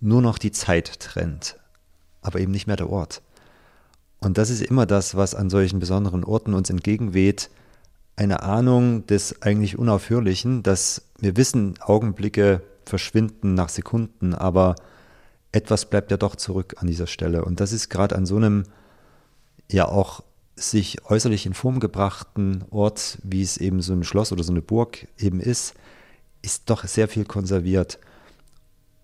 [0.00, 1.56] nur noch die Zeit trennt,
[2.20, 3.22] aber eben nicht mehr der Ort.
[4.20, 7.50] Und das ist immer das, was an solchen besonderen Orten uns entgegenweht,
[8.22, 14.76] eine Ahnung des eigentlich Unaufhörlichen, dass wir wissen, Augenblicke verschwinden nach Sekunden, aber
[15.52, 17.44] etwas bleibt ja doch zurück an dieser Stelle.
[17.44, 18.64] Und das ist gerade an so einem
[19.70, 20.22] ja auch
[20.56, 24.62] sich äußerlich in Form gebrachten Ort, wie es eben so ein Schloss oder so eine
[24.62, 25.74] Burg eben ist,
[26.42, 27.98] ist doch sehr viel konserviert.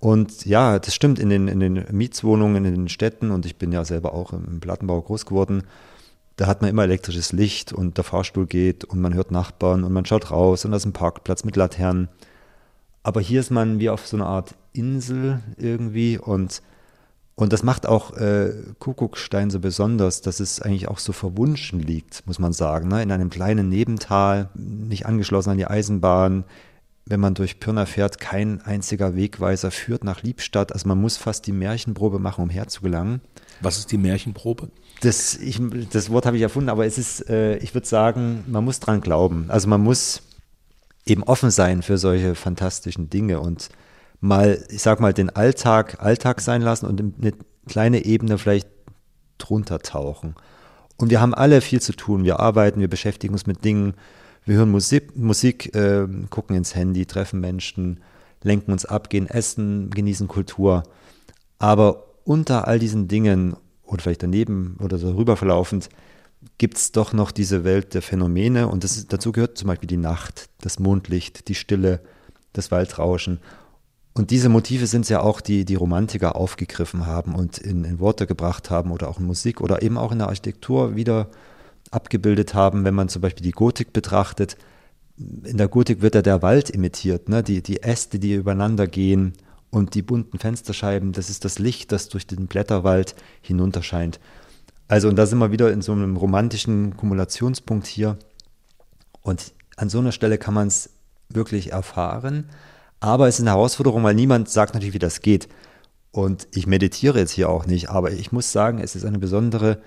[0.00, 3.72] Und ja, das stimmt in den, in den Mietswohnungen in den Städten und ich bin
[3.72, 5.64] ja selber auch im Plattenbau groß geworden
[6.38, 9.92] da hat man immer elektrisches Licht und der Fahrstuhl geht und man hört Nachbarn und
[9.92, 12.08] man schaut raus und da ist ein Parkplatz mit Laternen.
[13.02, 16.62] Aber hier ist man wie auf so einer Art Insel irgendwie und,
[17.34, 22.24] und das macht auch äh, Kuckuckstein so besonders, dass es eigentlich auch so verwunschen liegt,
[22.24, 22.86] muss man sagen.
[22.86, 23.02] Ne?
[23.02, 26.44] In einem kleinen Nebental, nicht angeschlossen an die Eisenbahn.
[27.08, 30.72] Wenn man durch Pirna fährt, kein einziger Wegweiser führt nach Liebstadt.
[30.72, 33.22] Also man muss fast die Märchenprobe machen, um herzugelangen.
[33.62, 34.68] Was ist die Märchenprobe?
[35.00, 35.58] Das, ich,
[35.90, 39.00] das Wort habe ich erfunden, aber es ist, äh, ich würde sagen, man muss dran
[39.00, 39.46] glauben.
[39.48, 40.20] Also man muss
[41.06, 43.70] eben offen sein für solche fantastischen Dinge und
[44.20, 47.32] mal, ich sag mal, den Alltag Alltag sein lassen und eine
[47.66, 48.68] kleine Ebene vielleicht
[49.38, 50.34] drunter tauchen.
[50.98, 52.24] Und wir haben alle viel zu tun.
[52.24, 53.94] Wir arbeiten, wir beschäftigen uns mit Dingen,
[54.48, 58.00] wir hören Musik, Musik äh, gucken ins Handy, treffen Menschen,
[58.42, 60.84] lenken uns ab, gehen essen, genießen Kultur.
[61.58, 65.90] Aber unter all diesen Dingen oder vielleicht daneben oder darüber verlaufend
[66.56, 69.96] gibt es doch noch diese Welt der Phänomene und das, dazu gehört zum Beispiel die
[69.96, 72.00] Nacht, das Mondlicht, die Stille,
[72.52, 73.40] das Waldrauschen.
[74.14, 78.00] Und diese Motive sind es ja auch, die die Romantiker aufgegriffen haben und in, in
[78.00, 81.28] Worte gebracht haben oder auch in Musik oder eben auch in der Architektur wieder
[81.90, 84.56] abgebildet haben, wenn man zum Beispiel die Gotik betrachtet.
[85.16, 87.42] In der Gotik wird ja der Wald imitiert, ne?
[87.42, 89.32] die, die Äste, die übereinander gehen
[89.70, 94.20] und die bunten Fensterscheiben, das ist das Licht, das durch den Blätterwald hinunterscheint.
[94.86, 98.18] Also, und da sind wir wieder in so einem romantischen Kumulationspunkt hier.
[99.20, 100.90] Und an so einer Stelle kann man es
[101.28, 102.48] wirklich erfahren.
[103.00, 105.48] Aber es ist eine Herausforderung, weil niemand sagt natürlich, wie das geht.
[106.10, 109.82] Und ich meditiere jetzt hier auch nicht, aber ich muss sagen, es ist eine besondere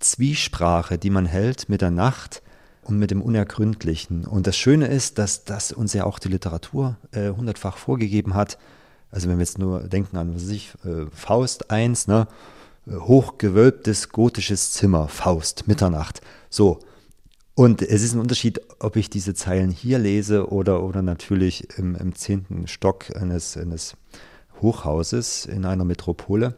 [0.00, 2.42] Zwiesprache, die man hält mit der Nacht
[2.82, 4.24] und mit dem Unergründlichen.
[4.24, 8.58] Und das Schöne ist, dass das uns ja auch die Literatur äh, hundertfach vorgegeben hat.
[9.10, 12.26] Also wenn wir jetzt nur denken an, was weiß ich, äh, Faust 1, ne?
[12.90, 16.22] Hochgewölbtes gotisches Zimmer, Faust, Mitternacht.
[16.48, 16.80] So.
[17.54, 21.96] Und es ist ein Unterschied, ob ich diese Zeilen hier lese oder, oder natürlich im,
[21.96, 23.94] im zehnten Stock eines, eines
[24.62, 26.54] Hochhauses in einer Metropole.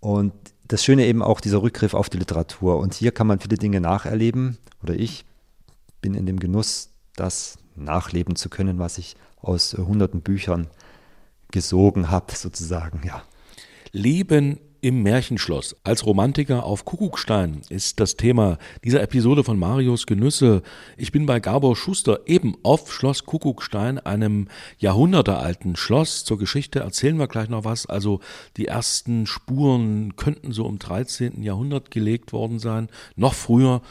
[0.00, 0.32] Und
[0.68, 2.78] das Schöne eben auch dieser Rückgriff auf die Literatur.
[2.78, 5.24] Und hier kann man viele Dinge nacherleben, oder ich
[6.00, 10.68] bin in dem Genuss, das nachleben zu können, was ich aus hunderten Büchern
[11.52, 13.22] gesogen habe, sozusagen, ja.
[13.92, 15.76] Leben im Märchenschloss.
[15.84, 20.62] Als Romantiker auf Kuckuckstein ist das Thema dieser Episode von Marius Genüsse.
[20.96, 26.24] Ich bin bei Gabor Schuster eben auf Schloss Kuckuckstein, einem jahrhundertealten Schloss.
[26.24, 27.86] Zur Geschichte erzählen wir gleich noch was.
[27.86, 28.20] Also
[28.56, 31.42] die ersten Spuren könnten so im 13.
[31.42, 33.82] Jahrhundert gelegt worden sein, noch früher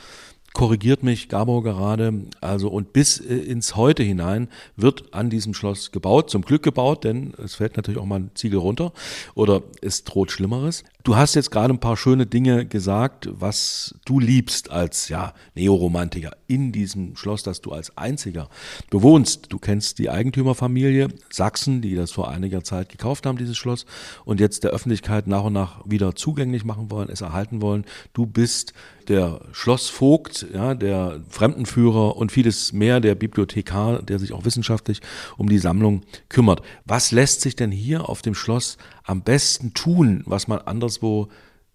[0.55, 5.91] korrigiert mich Gabor gerade, also und bis äh, ins Heute hinein wird an diesem Schloss
[5.91, 8.93] gebaut, zum Glück gebaut, denn es fällt natürlich auch mal ein Ziegel runter
[9.35, 10.83] oder es droht Schlimmeres.
[11.03, 16.31] Du hast jetzt gerade ein paar schöne Dinge gesagt, was du liebst als ja, Neoromantiker
[16.47, 18.49] in diesem Schloss, das du als einziger
[18.89, 19.47] bewohnst.
[19.49, 23.85] Du kennst die Eigentümerfamilie Sachsen, die das vor einiger Zeit gekauft haben, dieses Schloss,
[24.23, 27.85] und jetzt der Öffentlichkeit nach und nach wieder zugänglich machen wollen, es erhalten wollen.
[28.13, 28.73] Du bist
[29.09, 35.01] der Schlossvogt, ja, der Fremdenführer und vieles mehr, der Bibliothekar, der sich auch wissenschaftlich
[35.37, 36.61] um die Sammlung kümmert.
[36.85, 41.29] Was lässt sich denn hier auf dem Schloss am besten tun, was man anderswo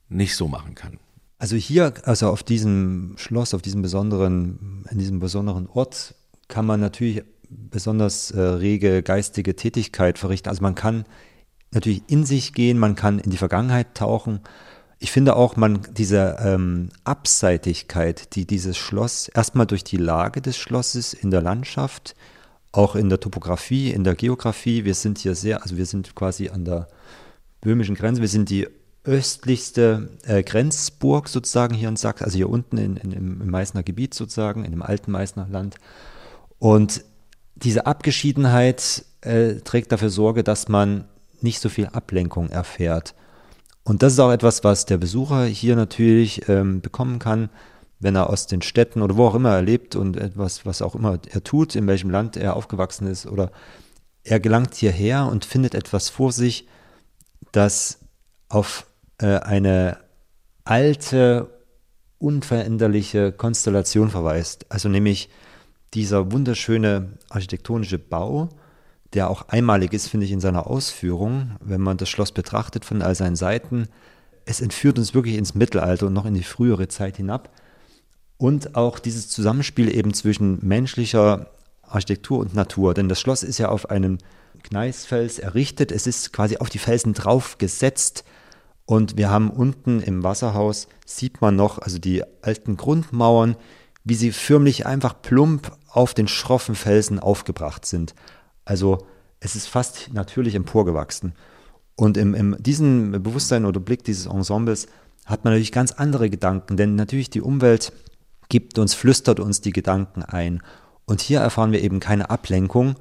[0.08, 0.98] nicht so machen kann?
[1.38, 6.14] Also hier, also auf diesem Schloss, auf diesem besonderen, in diesem besonderen Ort,
[6.48, 10.48] kann man natürlich besonders äh, rege geistige Tätigkeit verrichten.
[10.50, 11.04] Also man kann
[11.72, 14.40] natürlich in sich gehen, man kann in die Vergangenheit tauchen.
[15.02, 20.58] Ich finde auch, man diese ähm, Abseitigkeit, die dieses Schloss erstmal durch die Lage des
[20.58, 22.14] Schlosses in der Landschaft,
[22.70, 26.50] auch in der Topografie, in der Geografie, wir sind hier sehr, also wir sind quasi
[26.50, 26.86] an der
[27.62, 28.20] böhmischen Grenze.
[28.20, 28.68] Wir sind die
[29.04, 34.12] östlichste äh, Grenzburg sozusagen hier in Sachsen, also hier unten in, in, im Meißner Gebiet
[34.12, 35.76] sozusagen, in dem alten Meißner Land.
[36.58, 37.04] Und
[37.56, 41.06] diese Abgeschiedenheit äh, trägt dafür Sorge, dass man
[41.40, 43.14] nicht so viel Ablenkung erfährt.
[43.90, 47.50] Und das ist auch etwas, was der Besucher hier natürlich ähm, bekommen kann,
[47.98, 50.94] wenn er aus den Städten oder wo auch immer er lebt und etwas, was auch
[50.94, 53.50] immer er tut, in welchem Land er aufgewachsen ist oder
[54.22, 56.68] er gelangt hierher und findet etwas vor sich,
[57.50, 57.98] das
[58.48, 58.86] auf
[59.18, 59.98] äh, eine
[60.62, 61.50] alte,
[62.18, 64.66] unveränderliche Konstellation verweist.
[64.68, 65.30] Also nämlich
[65.94, 68.50] dieser wunderschöne architektonische Bau,
[69.14, 73.02] der auch einmalig ist, finde ich, in seiner Ausführung, wenn man das Schloss betrachtet von
[73.02, 73.88] all seinen Seiten.
[74.44, 77.50] Es entführt uns wirklich ins Mittelalter und noch in die frühere Zeit hinab.
[78.36, 81.50] Und auch dieses Zusammenspiel eben zwischen menschlicher
[81.82, 82.94] Architektur und Natur.
[82.94, 84.18] Denn das Schloss ist ja auf einem
[84.62, 85.92] Gneisfels errichtet.
[85.92, 88.24] Es ist quasi auf die Felsen drauf gesetzt.
[88.86, 93.56] Und wir haben unten im Wasserhaus, sieht man noch, also die alten Grundmauern,
[94.04, 98.14] wie sie förmlich einfach plump auf den schroffen Felsen aufgebracht sind.
[98.70, 98.98] Also
[99.40, 101.32] es ist fast natürlich emporgewachsen.
[101.96, 104.86] Und in, in diesem Bewusstsein oder Blick dieses Ensembles
[105.26, 107.92] hat man natürlich ganz andere Gedanken, denn natürlich die Umwelt
[108.48, 110.62] gibt uns, flüstert uns die Gedanken ein.
[111.04, 112.94] Und hier erfahren wir eben keine Ablenkung,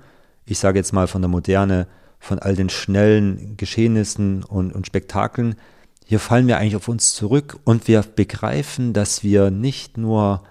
[0.47, 1.85] ich sage jetzt mal von der Moderne,
[2.19, 5.55] von all den schnellen Geschehnissen und, und Spektakeln,
[6.03, 10.41] hier fallen wir eigentlich auf uns zurück und wir begreifen, dass wir nicht nur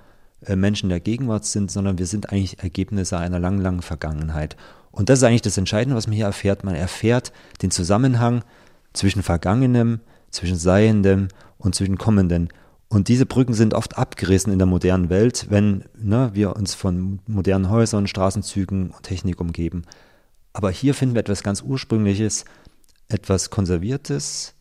[0.47, 4.57] äh, Menschen der Gegenwart sind, sondern wir sind eigentlich Ergebnisse einer langen, langen Vergangenheit.
[4.99, 6.65] Und das ist eigentlich das Entscheidende, was man hier erfährt.
[6.65, 7.33] Man erfährt
[7.63, 8.43] den Zusammenhang
[8.93, 10.01] zwischen Vergangenem,
[10.33, 12.49] zwischen Seiendem und zwischen Kommenden.
[12.89, 17.21] Und diese Brücken sind oft abgerissen in der modernen Welt, wenn ne, wir uns von
[17.29, 19.85] modernen Häusern, Straßenzügen und Technik umgeben.
[20.53, 22.45] Aber hier finden wir etwas ganz Ursprüngliches,
[23.09, 24.57] etwas Konserviertes,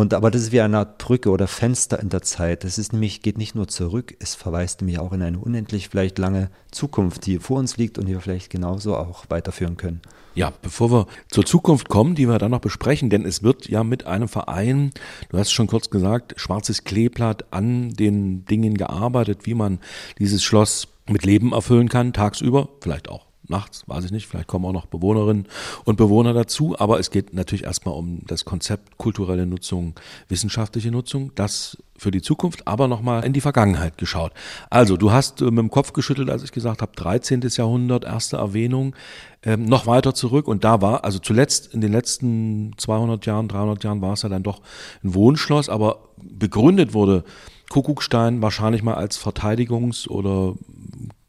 [0.00, 2.64] und aber das ist wie eine Art Brücke oder Fenster in der Zeit.
[2.64, 6.18] Es ist nämlich, geht nicht nur zurück, es verweist nämlich auch in eine unendlich vielleicht
[6.18, 10.00] lange Zukunft, die vor uns liegt und die wir vielleicht genauso auch weiterführen können.
[10.34, 13.84] Ja, bevor wir zur Zukunft kommen, die wir dann noch besprechen, denn es wird ja
[13.84, 14.90] mit einem Verein,
[15.28, 19.80] du hast es schon kurz gesagt, schwarzes Kleeblatt an den Dingen gearbeitet, wie man
[20.18, 24.64] dieses Schloss mit Leben erfüllen kann, tagsüber, vielleicht auch nachts, weiß ich nicht, vielleicht kommen
[24.64, 25.46] auch noch Bewohnerinnen
[25.84, 29.94] und Bewohner dazu, aber es geht natürlich erstmal um das Konzept kulturelle Nutzung,
[30.28, 34.32] wissenschaftliche Nutzung, das für die Zukunft, aber nochmal in die Vergangenheit geschaut.
[34.70, 37.42] Also, du hast äh, mit dem Kopf geschüttelt, als ich gesagt habe, 13.
[37.50, 38.94] Jahrhundert, erste Erwähnung,
[39.42, 43.84] ähm, noch weiter zurück und da war, also zuletzt in den letzten 200 Jahren, 300
[43.84, 44.62] Jahren war es ja dann doch
[45.04, 47.24] ein Wohnschloss, aber begründet wurde
[47.68, 50.54] Kuckuckstein wahrscheinlich mal als Verteidigungs- oder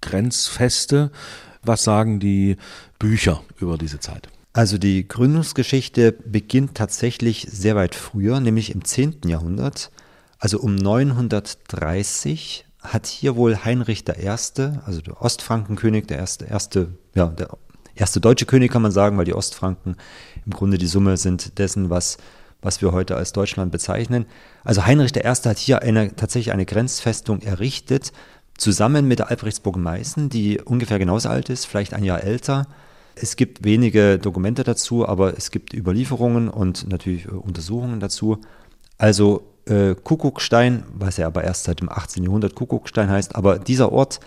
[0.02, 1.12] Grenzfeste
[1.64, 2.58] was sagen die
[3.00, 4.30] Bücher über diese Zeit?
[4.54, 9.22] Also die Gründungsgeschichte beginnt tatsächlich sehr weit früher, nämlich im 10.
[9.26, 9.92] Jahrhundert,
[10.40, 17.28] also um 930, hat hier wohl Heinrich I., also der Ostfrankenkönig, der erste, erste, ja,
[17.28, 17.50] der
[17.96, 19.96] erste deutsche König kann man sagen, weil die Ostfranken
[20.46, 22.18] im Grunde die Summe sind dessen, was,
[22.62, 24.26] was wir heute als Deutschland bezeichnen.
[24.64, 25.24] Also Heinrich I.
[25.24, 28.12] hat hier eine, tatsächlich eine Grenzfestung errichtet,
[28.62, 32.68] zusammen mit der Albrechtsburg Meißen, die ungefähr genauso alt ist, vielleicht ein Jahr älter.
[33.16, 38.38] Es gibt wenige Dokumente dazu, aber es gibt Überlieferungen und natürlich äh, Untersuchungen dazu.
[39.00, 42.24] Also äh, Kuckuckstein, was ja aber erst seit dem 18.
[42.24, 44.20] Jahrhundert Kuckuckstein heißt, aber dieser Ort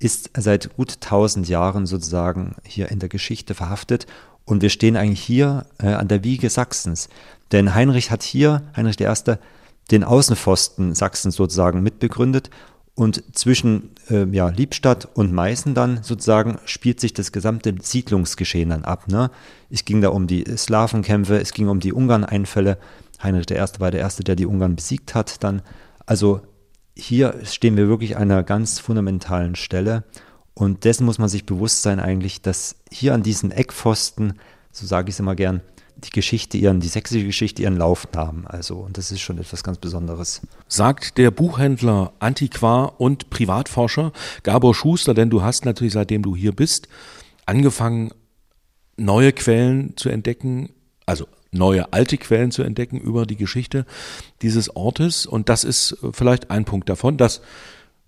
[0.00, 4.06] ist seit gut 1000 Jahren sozusagen hier in der Geschichte verhaftet
[4.44, 7.08] und wir stehen eigentlich hier äh, an der Wiege Sachsens.
[7.52, 9.36] Denn Heinrich hat hier, Heinrich I.,
[9.92, 12.50] den Außenpfosten Sachsens sozusagen mitbegründet
[12.96, 18.84] und zwischen äh, ja, Liebstadt und Meißen dann sozusagen spielt sich das gesamte Siedlungsgeschehen dann
[18.84, 19.06] ab.
[19.08, 19.30] Ne?
[19.70, 22.78] Es ging da um die Slawenkämpfe, es ging um die Ungarn-Einfälle.
[23.22, 23.60] Heinrich I.
[23.78, 25.44] war der Erste, der die Ungarn besiegt hat.
[25.44, 25.60] Dann,
[26.06, 26.40] also
[26.94, 30.04] hier stehen wir wirklich an einer ganz fundamentalen Stelle.
[30.54, 34.38] Und dessen muss man sich bewusst sein eigentlich, dass hier an diesen Eckpfosten,
[34.72, 35.60] so sage ich es immer gern,
[35.96, 38.44] die Geschichte ihren, die sächsische Geschichte ihren Lauf nahm.
[38.46, 40.42] Also, und das ist schon etwas ganz Besonderes.
[40.68, 46.52] Sagt der Buchhändler, Antiquar und Privatforscher Gabor Schuster, denn du hast natürlich, seitdem du hier
[46.52, 46.88] bist,
[47.46, 48.10] angefangen,
[48.96, 50.70] neue Quellen zu entdecken,
[51.06, 53.86] also neue alte Quellen zu entdecken über die Geschichte
[54.42, 55.26] dieses Ortes.
[55.26, 57.40] Und das ist vielleicht ein Punkt davon, dass,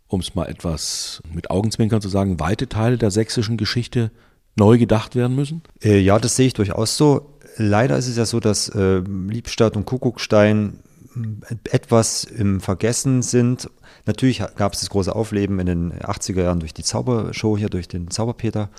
[0.09, 4.11] um es mal etwas mit Augenzwinkern zu sagen, weite Teile der sächsischen Geschichte
[4.57, 5.63] neu gedacht werden müssen?
[5.83, 9.77] Äh, ja, das sehe ich durchaus so leider ist es ja so, dass äh, Liebstadt
[9.77, 10.81] und Kuckuckstein
[11.17, 13.71] äh, etwas im Vergessen sind.
[14.07, 17.89] Natürlich gab es das große Aufleben in den 80er Jahren durch die Zaubershow hier, durch
[17.89, 18.71] den Zauberpeter.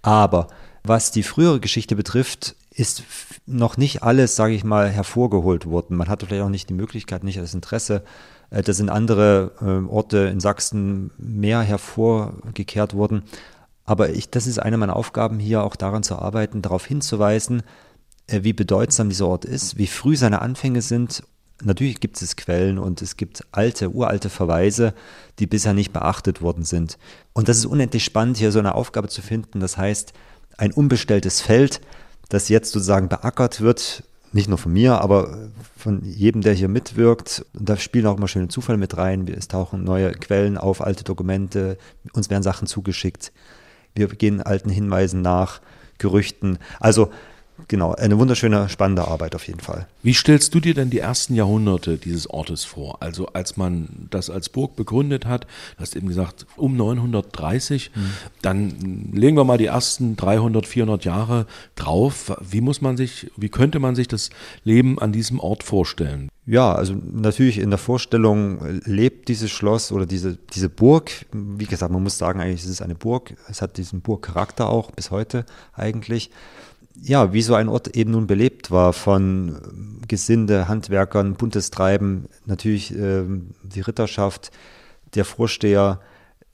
[0.00, 0.48] Aber
[0.84, 3.02] was die frühere Geschichte betrifft, ist
[3.46, 5.96] noch nicht alles, sage ich mal, hervorgeholt worden.
[5.96, 8.04] Man hatte vielleicht auch nicht die Möglichkeit, nicht das Interesse.
[8.50, 13.24] Äh, da sind andere äh, Orte in Sachsen mehr hervorgekehrt worden.
[13.84, 17.62] Aber ich, das ist eine meiner Aufgaben hier, auch daran zu arbeiten, darauf hinzuweisen,
[18.30, 21.22] wie bedeutsam dieser Ort ist, wie früh seine Anfänge sind.
[21.62, 24.94] Natürlich gibt es Quellen und es gibt alte, uralte Verweise,
[25.38, 26.98] die bisher nicht beachtet worden sind.
[27.32, 29.60] Und das ist unendlich spannend, hier so eine Aufgabe zu finden.
[29.60, 30.12] Das heißt,
[30.56, 31.80] ein unbestelltes Feld,
[32.28, 37.46] das jetzt sozusagen beackert wird, nicht nur von mir, aber von jedem, der hier mitwirkt.
[37.54, 39.26] Und da spielen auch immer schöne Zufälle mit rein.
[39.28, 41.78] Es tauchen neue Quellen auf, alte Dokumente,
[42.12, 43.32] uns werden Sachen zugeschickt.
[43.94, 45.60] Wir gehen alten Hinweisen nach,
[45.96, 46.58] Gerüchten.
[46.78, 47.10] Also
[47.66, 49.86] genau, eine wunderschöne, spannende Arbeit auf jeden Fall.
[50.02, 52.98] Wie stellst du dir denn die ersten Jahrhunderte dieses Ortes vor?
[53.00, 58.00] Also als man das als Burg begründet hat, du hast eben gesagt, um 930, mhm.
[58.42, 62.36] dann legen wir mal die ersten 300, 400 Jahre drauf.
[62.40, 64.30] Wie muss man sich, wie könnte man sich das
[64.64, 66.28] Leben an diesem Ort vorstellen?
[66.50, 71.10] Ja, also natürlich in der Vorstellung lebt dieses Schloss oder diese, diese Burg.
[71.30, 73.34] Wie gesagt, man muss sagen, eigentlich ist es eine Burg.
[73.50, 75.44] Es hat diesen Burgcharakter auch bis heute
[75.74, 76.30] eigentlich
[77.02, 82.94] ja, wie so ein Ort eben nun belebt war von Gesinde, Handwerkern, buntes Treiben, natürlich
[82.94, 83.24] äh,
[83.62, 84.50] die Ritterschaft,
[85.14, 86.00] der Vorsteher,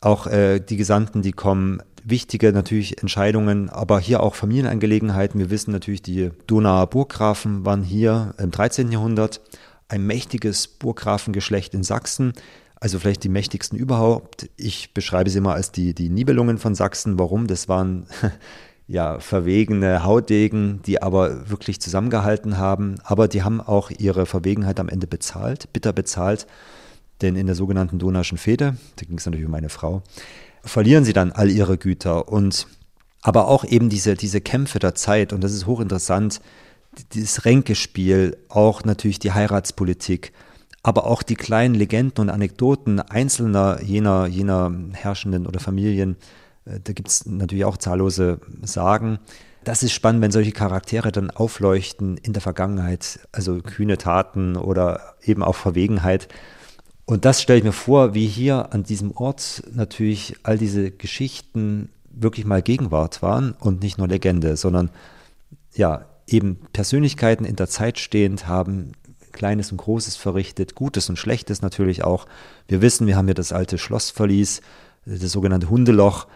[0.00, 5.40] auch äh, die Gesandten, die kommen, wichtige natürlich Entscheidungen, aber hier auch Familienangelegenheiten.
[5.40, 8.92] Wir wissen natürlich, die Donauer Burggrafen waren hier im 13.
[8.92, 9.40] Jahrhundert,
[9.88, 12.34] ein mächtiges Burggrafengeschlecht in Sachsen,
[12.76, 14.50] also vielleicht die mächtigsten überhaupt.
[14.56, 17.18] Ich beschreibe sie immer als die, die Nibelungen von Sachsen.
[17.18, 17.46] Warum?
[17.46, 18.06] Das waren
[18.86, 22.96] ja, verwegene Hautdegen, die aber wirklich zusammengehalten haben.
[23.02, 26.46] Aber die haben auch ihre Verwegenheit am Ende bezahlt, bitter bezahlt.
[27.22, 30.02] Denn in der sogenannten Donauschen Fehde, da ging es natürlich um meine Frau,
[30.62, 32.28] verlieren sie dann all ihre Güter.
[32.28, 32.66] Und
[33.22, 36.42] aber auch eben diese, diese Kämpfe der Zeit, und das ist hochinteressant,
[37.14, 40.32] dieses Ränkespiel, auch natürlich die Heiratspolitik,
[40.82, 46.16] aber auch die kleinen Legenden und Anekdoten einzelner jener, jener Herrschenden oder Familien,
[46.64, 49.18] da gibt es natürlich auch zahllose Sagen.
[49.64, 55.14] Das ist spannend, wenn solche Charaktere dann aufleuchten in der Vergangenheit, also kühne Taten oder
[55.22, 56.28] eben auch Verwegenheit.
[57.06, 61.90] Und das stelle ich mir vor, wie hier an diesem Ort natürlich all diese Geschichten
[62.10, 64.90] wirklich mal Gegenwart waren und nicht nur Legende, sondern
[65.74, 68.92] ja, eben Persönlichkeiten in der Zeit stehend haben
[69.32, 72.26] Kleines und Großes verrichtet, Gutes und Schlechtes natürlich auch.
[72.68, 74.62] Wir wissen, wir haben hier das alte Schlossverlies,
[75.04, 76.26] das sogenannte Hundeloch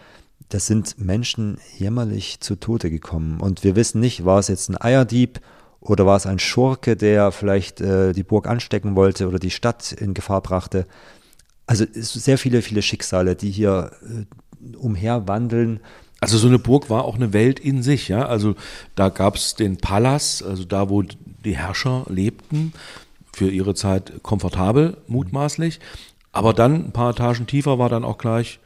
[0.47, 3.39] das sind Menschen jämmerlich zu Tode gekommen.
[3.39, 5.41] Und wir wissen nicht, war es jetzt ein Eierdieb
[5.79, 9.91] oder war es ein Schurke, der vielleicht äh, die Burg anstecken wollte oder die Stadt
[9.91, 10.87] in Gefahr brachte.
[11.67, 15.81] Also sehr viele, viele Schicksale, die hier äh, umherwandeln.
[16.19, 18.25] Also so eine Burg war auch eine Welt in sich, ja.
[18.25, 18.55] Also
[18.95, 22.73] da gab es den Palas, also da, wo die Herrscher lebten,
[23.31, 25.79] für ihre Zeit komfortabel, mutmaßlich.
[26.31, 28.59] Aber dann ein paar Etagen tiefer war dann auch gleich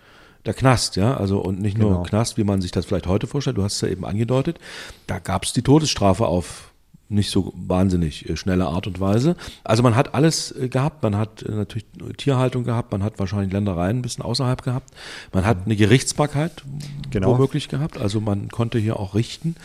[0.45, 2.03] der Knast, ja, also und nicht nur Genau.
[2.03, 4.59] Knast, wie man sich das vielleicht heute vorstellt, du hast es ja eben angedeutet,
[5.07, 6.72] da gab es die Todesstrafe auf
[7.13, 9.35] nicht so wahnsinnig äh, schnelle Art und Weise.
[9.63, 11.85] Also man hat alles äh, gehabt, man hat äh, natürlich
[12.17, 14.89] Tierhaltung gehabt, man hat wahrscheinlich Ländereien ein bisschen außerhalb gehabt,
[15.31, 16.63] man hat eine Gerichtsbarkeit
[17.11, 17.29] Genau.
[17.37, 19.55] womöglich gehabt, also man konnte hier auch richten.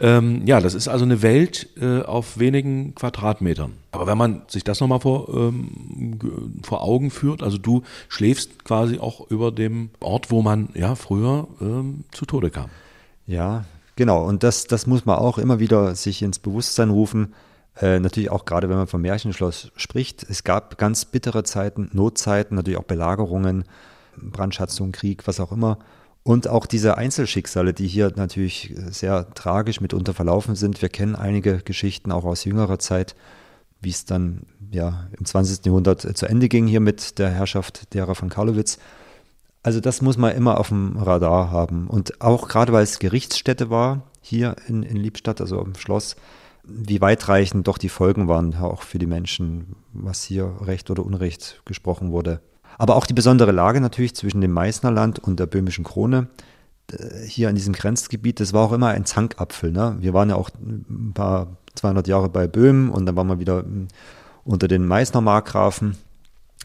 [0.00, 3.72] Ähm, ja, das ist also eine Welt äh, auf wenigen Quadratmetern.
[3.92, 6.18] Aber wenn man sich das nochmal vor, ähm,
[6.62, 11.48] vor Augen führt, also du schläfst quasi auch über dem Ort, wo man ja früher
[11.60, 12.68] ähm, zu Tode kam.
[13.26, 13.64] Ja,
[14.00, 14.24] genau.
[14.24, 17.34] Und das, das muss man auch immer wieder sich ins Bewusstsein rufen.
[17.78, 20.24] Äh, natürlich auch gerade, wenn man vom Märchenschloss spricht.
[20.28, 23.64] Es gab ganz bittere Zeiten, Notzeiten, natürlich auch Belagerungen,
[24.16, 25.78] Brandschatzung, Krieg, was auch immer.
[26.22, 30.80] Und auch diese Einzelschicksale, die hier natürlich sehr tragisch mitunter verlaufen sind.
[30.80, 33.14] Wir kennen einige Geschichten auch aus jüngerer Zeit,
[33.82, 35.66] wie es dann ja im 20.
[35.66, 38.78] Jahrhundert äh, zu Ende ging hier mit der Herrschaft derer von Karlowitz.
[39.62, 41.86] Also das muss man immer auf dem Radar haben.
[41.86, 46.16] Und auch gerade weil es Gerichtsstätte war, hier in, in Liebstadt, also im Schloss,
[46.64, 51.62] wie weitreichend doch die Folgen waren, auch für die Menschen, was hier Recht oder Unrecht
[51.64, 52.40] gesprochen wurde.
[52.78, 56.28] Aber auch die besondere Lage natürlich zwischen dem Meißnerland und der böhmischen Krone,
[56.92, 59.72] äh, hier in diesem Grenzgebiet, das war auch immer ein Zankapfel.
[59.72, 59.96] Ne?
[60.00, 63.62] Wir waren ja auch ein paar 200 Jahre bei Böhmen und dann waren wir wieder
[63.62, 63.88] mm,
[64.44, 65.96] unter den Meißner Markgrafen.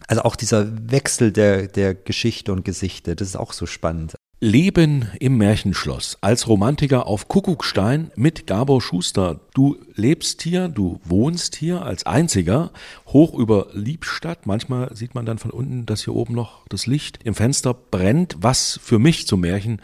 [0.08, 4.16] Also auch dieser Wechsel der, der Geschichte und Gesichte, das ist auch so spannend.
[4.42, 9.40] Leben im Märchenschloss als Romantiker auf Kuckuckstein mit Gabor Schuster.
[9.54, 12.72] Du lebst hier, du wohnst hier als einziger
[13.08, 14.46] hoch über Liebstadt.
[14.46, 18.36] Manchmal sieht man dann von unten, dass hier oben noch das Licht im Fenster brennt.
[18.40, 19.82] Was für mich zum Märchen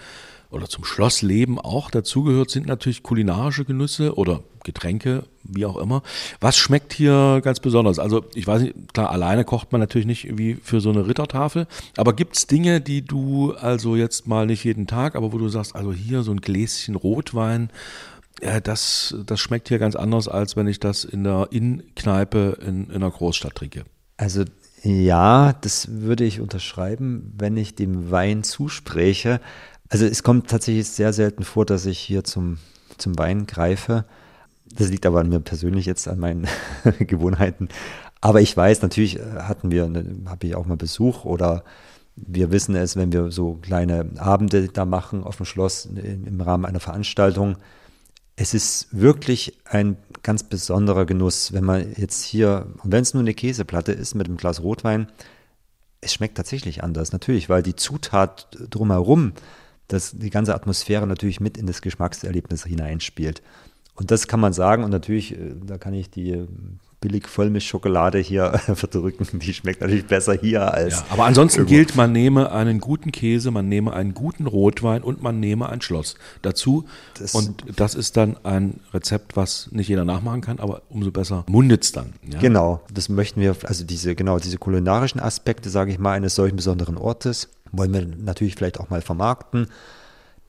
[0.52, 6.04] oder zum Schlossleben auch dazugehört, sind natürlich kulinarische Genüsse oder Getränke, wie auch immer.
[6.40, 8.00] Was schmeckt hier ganz besonders?
[8.00, 11.68] Also ich weiß nicht, klar, alleine kocht man natürlich nicht wie für so eine Rittertafel,
[11.98, 15.76] aber gibt's Dinge, die du also jetzt mal nicht jeden Tag, aber wo du sagst,
[15.76, 17.70] also hier so ein Gläschen Rotwein,
[18.42, 22.86] ja, das, das schmeckt hier ganz anders, als wenn ich das in der Innenkneipe in,
[22.86, 23.84] in einer Großstadt trinke.
[24.18, 24.44] Also
[24.84, 29.40] ja, das würde ich unterschreiben, wenn ich dem Wein zuspreche.
[29.92, 32.60] Also es kommt tatsächlich sehr selten vor, dass ich hier zum,
[32.98, 34.06] zum Wein greife.
[34.74, 36.48] Das liegt aber an mir persönlich jetzt, an meinen
[37.00, 37.68] Gewohnheiten.
[38.22, 39.92] Aber ich weiß, natürlich äh, hatten wir,
[40.28, 41.66] habe ich auch mal Besuch oder
[42.16, 46.66] wir wissen es, wenn wir so kleine Abende da machen auf dem Schloss im Rahmen
[46.66, 47.58] einer Veranstaltung.
[48.38, 53.24] Es ist wirklich ein ganz besonderer Genuss, wenn man jetzt hier, und wenn es nur
[53.24, 55.12] eine Käseplatte ist mit einem Glas Rotwein,
[56.00, 59.34] es schmeckt tatsächlich anders, natürlich, weil die Zutat drumherum,
[59.92, 63.42] das, die ganze Atmosphäre natürlich mit in das Geschmackserlebnis hineinspielt.
[63.96, 66.48] Und das kann man sagen, und natürlich, äh, da kann ich die äh,
[67.02, 71.00] billig Vollmilchschokolade hier verdrücken, die schmeckt natürlich besser hier als.
[71.00, 71.76] Ja, aber ansonsten irgendwo.
[71.76, 75.82] gilt, man nehme einen guten Käse, man nehme einen guten Rotwein und man nehme ein
[75.82, 76.86] Schloss dazu.
[77.20, 81.44] Das- und das ist dann ein Rezept, was nicht jeder nachmachen kann, aber umso besser
[81.50, 82.14] mundet's dann.
[82.32, 82.40] Ja?
[82.40, 86.56] Genau, das möchten wir, also diese, genau, diese kulinarischen Aspekte, sage ich mal, eines solchen
[86.56, 89.68] besonderen Ortes, wollen wir natürlich vielleicht auch mal vermarkten,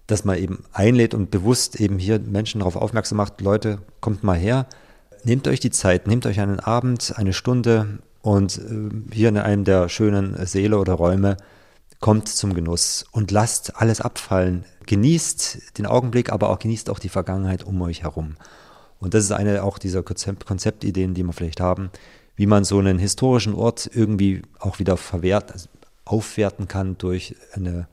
[0.06, 4.36] dass man eben einlädt und bewusst eben hier Menschen darauf aufmerksam macht, Leute, kommt mal
[4.36, 4.66] her,
[5.24, 9.64] nehmt euch die Zeit, nehmt euch einen Abend, eine Stunde und äh, hier in einem
[9.64, 11.36] der schönen Säle oder Räume
[12.00, 14.64] kommt zum Genuss und lasst alles abfallen.
[14.86, 18.34] Genießt den Augenblick, aber auch genießt auch die Vergangenheit um euch herum.
[18.98, 21.90] Und das ist eine auch dieser Konzept, Konzeptideen, die wir vielleicht haben,
[22.36, 25.68] wie man so einen historischen Ort irgendwie auch wieder verwehrt, also
[26.12, 27.88] aufwerten kann durch eine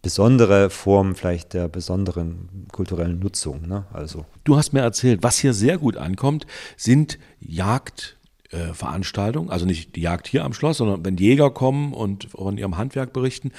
[0.00, 3.66] besondere Form vielleicht der besonderen kulturellen Nutzung.
[3.68, 3.84] Ne?
[3.92, 9.50] Also Du hast mir erzählt, was hier sehr gut ankommt, sind Jagdveranstaltungen.
[9.50, 13.12] also nicht die Jagd hier am Schloss, sondern wenn Jäger kommen und von ihrem Handwerk
[13.12, 13.50] berichten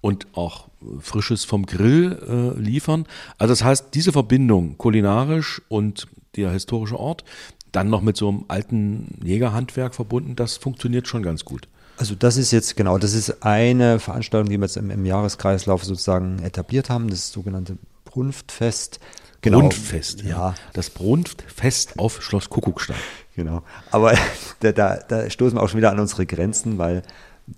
[0.00, 0.68] und auch
[1.00, 3.04] Frisches vom Grill äh, liefern.
[3.36, 7.24] Also das heißt, diese Verbindung kulinarisch und der historische Ort,
[7.72, 11.68] dann noch mit so einem alten Jägerhandwerk verbunden, das funktioniert schon ganz gut.
[12.00, 15.84] Also das ist jetzt genau, das ist eine Veranstaltung, die wir jetzt im, im Jahreskreislauf
[15.84, 17.76] sozusagen etabliert haben, das sogenannte
[18.06, 19.00] Brunftfest.
[19.42, 19.60] Genau.
[19.60, 20.54] Brunftfest, ja.
[20.72, 22.96] Das Brunftfest auf Schloss Kuckuckstein.
[23.36, 23.64] Genau.
[23.90, 24.14] Aber
[24.60, 27.02] da, da, da stoßen wir auch schon wieder an unsere Grenzen, weil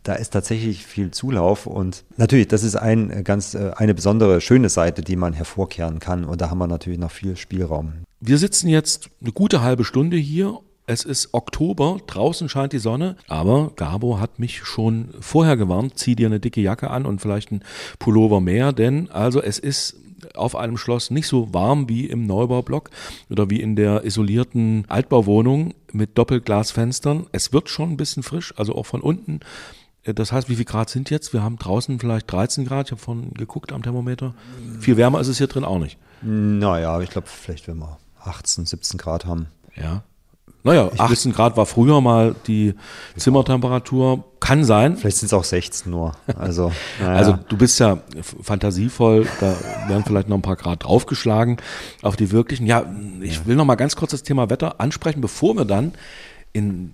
[0.02, 4.40] da ist tatsächlich viel Zulauf und natürlich, das ist ein äh, ganz äh, eine besondere
[4.40, 7.92] schöne Seite, die man hervorkehren kann und da haben wir natürlich noch viel Spielraum.
[8.18, 10.58] Wir sitzen jetzt eine gute halbe Stunde hier.
[10.92, 16.14] Es ist Oktober, draußen scheint die Sonne, aber Gabo hat mich schon vorher gewarnt, zieh
[16.14, 17.64] dir eine dicke Jacke an und vielleicht ein
[17.98, 19.96] Pullover mehr, denn also es ist
[20.34, 22.90] auf einem Schloss nicht so warm wie im Neubaublock
[23.30, 27.26] oder wie in der isolierten Altbauwohnung mit Doppelglasfenstern.
[27.32, 29.40] Es wird schon ein bisschen frisch, also auch von unten
[30.04, 31.32] Äh, Das heißt, wie viel Grad sind jetzt?
[31.32, 32.88] Wir haben draußen vielleicht 13 Grad.
[32.88, 34.34] Ich habe vorhin geguckt am Thermometer.
[34.80, 35.96] Viel wärmer ist es hier drin auch nicht.
[36.22, 39.46] Naja, ich glaube, vielleicht wenn wir 18, 17 Grad haben.
[39.76, 40.02] Ja.
[40.64, 42.74] Naja, 18 Grad war früher mal die
[43.16, 44.24] Zimmertemperatur.
[44.38, 44.96] Kann sein.
[44.96, 46.12] Vielleicht sind es auch 16 nur.
[46.36, 47.16] Also, naja.
[47.16, 47.98] Also du bist ja
[48.42, 49.54] fantasievoll, da
[49.88, 51.58] werden vielleicht noch ein paar Grad draufgeschlagen
[52.02, 52.66] auf die wirklichen.
[52.66, 52.84] Ja,
[53.20, 55.92] ich will noch mal ganz kurz das Thema Wetter ansprechen, bevor wir dann
[56.52, 56.92] in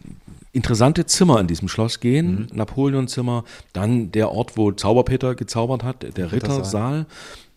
[0.53, 2.49] interessante Zimmer in diesem Schloss gehen.
[2.53, 7.07] Napoleonzimmer, dann der Ort, wo Zauberpeter gezaubert hat, der Rittersaal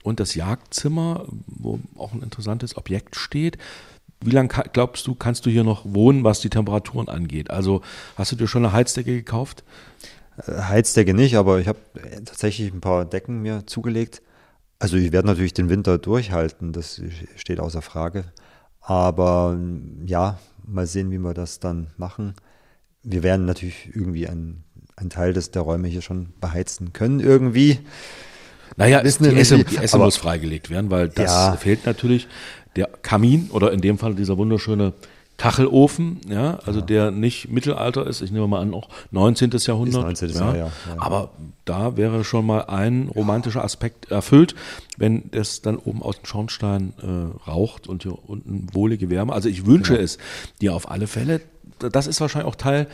[0.04, 3.58] und das Jagdzimmer, wo auch ein interessantes Objekt steht.
[4.24, 7.50] Wie lange glaubst du, kannst du hier noch wohnen, was die Temperaturen angeht?
[7.50, 7.82] Also
[8.16, 9.64] hast du dir schon eine Heizdecke gekauft?
[10.48, 11.80] Heizdecke nicht, aber ich habe
[12.26, 14.22] tatsächlich ein paar Decken mir zugelegt.
[14.80, 17.02] Also ich werde natürlich den Winter durchhalten, das
[17.36, 18.26] steht außer Frage.
[18.80, 19.58] Aber
[20.06, 22.34] ja, mal sehen, wie wir das dann machen.
[23.04, 24.64] Wir werden natürlich irgendwie einen,
[24.96, 27.80] einen Teil des, der Räume hier schon beheizen können, irgendwie.
[28.78, 31.56] Naja, Wissen die Esse, die Esse muss freigelegt werden, weil das Ja.
[31.58, 32.28] fehlt natürlich.
[32.76, 34.94] Der Kamin oder in dem Fall dieser wunderschöne
[35.38, 39.50] Kachelofen, ja, also der nicht Mittelalter ist, ich nehme mal an, auch 19.
[39.66, 40.04] Jahrhundert.
[40.04, 40.30] 19.
[40.30, 40.72] Jahr, ja, ja.
[40.98, 41.32] Aber
[41.66, 44.54] da wäre schon mal ein romantischer Aspekt erfüllt,
[44.98, 49.34] wenn das dann oben aus dem Schornstein äh, raucht und hier unten wohlige Wärme.
[49.34, 50.04] Also ich wünsche Genau.
[50.04, 50.20] es
[50.62, 51.42] dir auf alle Fälle.
[51.80, 52.86] Das ist wahrscheinlich auch Teil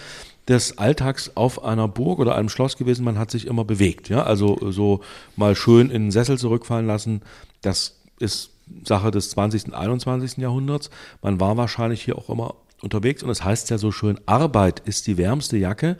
[0.47, 3.03] des Alltags auf einer Burg oder einem Schloss gewesen.
[3.03, 4.07] Man hat sich immer bewegt.
[4.07, 4.23] Ja?
[4.23, 5.01] Also so
[5.35, 7.21] mal schön in den Sessel zurückfallen lassen.
[7.61, 8.51] Das ist
[8.83, 9.67] Sache des 20.
[9.67, 10.37] und 21.
[10.37, 10.89] Jahrhunderts.
[11.21, 15.07] Man war wahrscheinlich hier auch immer unterwegs und es heißt ja so schön, Arbeit ist
[15.07, 15.97] die wärmste Jacke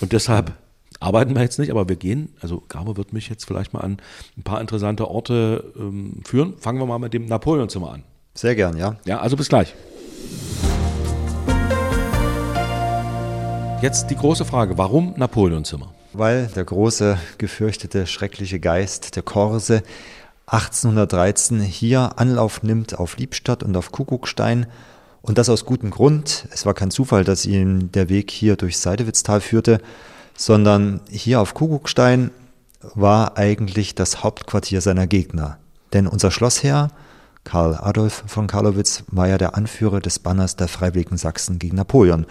[0.00, 0.52] und deshalb
[1.00, 3.98] arbeiten wir jetzt nicht, aber wir gehen, also Gabo wird mich jetzt vielleicht mal an
[4.36, 6.56] ein paar interessante Orte ähm, führen.
[6.58, 8.04] Fangen wir mal mit dem Napoleonzimmer an.
[8.34, 8.96] Sehr gern, ja.
[9.04, 9.74] Ja, also bis gleich.
[13.82, 15.94] Jetzt die große Frage, warum Napoleonzimmer?
[16.12, 19.82] Weil der große, gefürchtete, schreckliche Geist, der Korse,
[20.50, 24.66] 1813 hier Anlauf nimmt auf Liebstadt und auf Kuckuckstein.
[25.22, 26.48] Und das aus gutem Grund.
[26.50, 29.80] Es war kein Zufall, dass ihm der Weg hier durch Seidewitztal führte,
[30.36, 32.32] sondern hier auf Kuckuckstein
[32.94, 35.58] war eigentlich das Hauptquartier seiner Gegner.
[35.92, 36.90] Denn unser Schlossherr,
[37.44, 42.26] Karl Adolf von Karlowitz, war ja der Anführer des Banners der Freiwilligen Sachsen gegen Napoleon.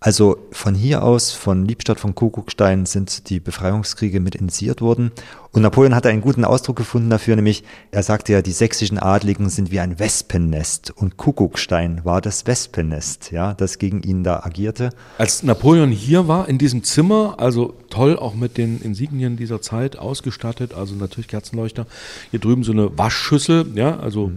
[0.00, 5.10] Also von hier aus, von Liebstadt von Kuckuckstein, sind die Befreiungskriege mit initiiert worden.
[5.50, 9.48] Und Napoleon hatte einen guten Ausdruck gefunden dafür, nämlich er sagte ja, die sächsischen Adligen
[9.48, 14.90] sind wie ein Wespennest und Kuckuckstein war das Wespennest, ja, das gegen ihn da agierte.
[15.16, 19.98] Als Napoleon hier war, in diesem Zimmer, also toll auch mit den Insignien dieser Zeit
[19.98, 21.86] ausgestattet, also natürlich Kerzenleuchter,
[22.30, 24.30] hier drüben so eine Waschschüssel, ja, also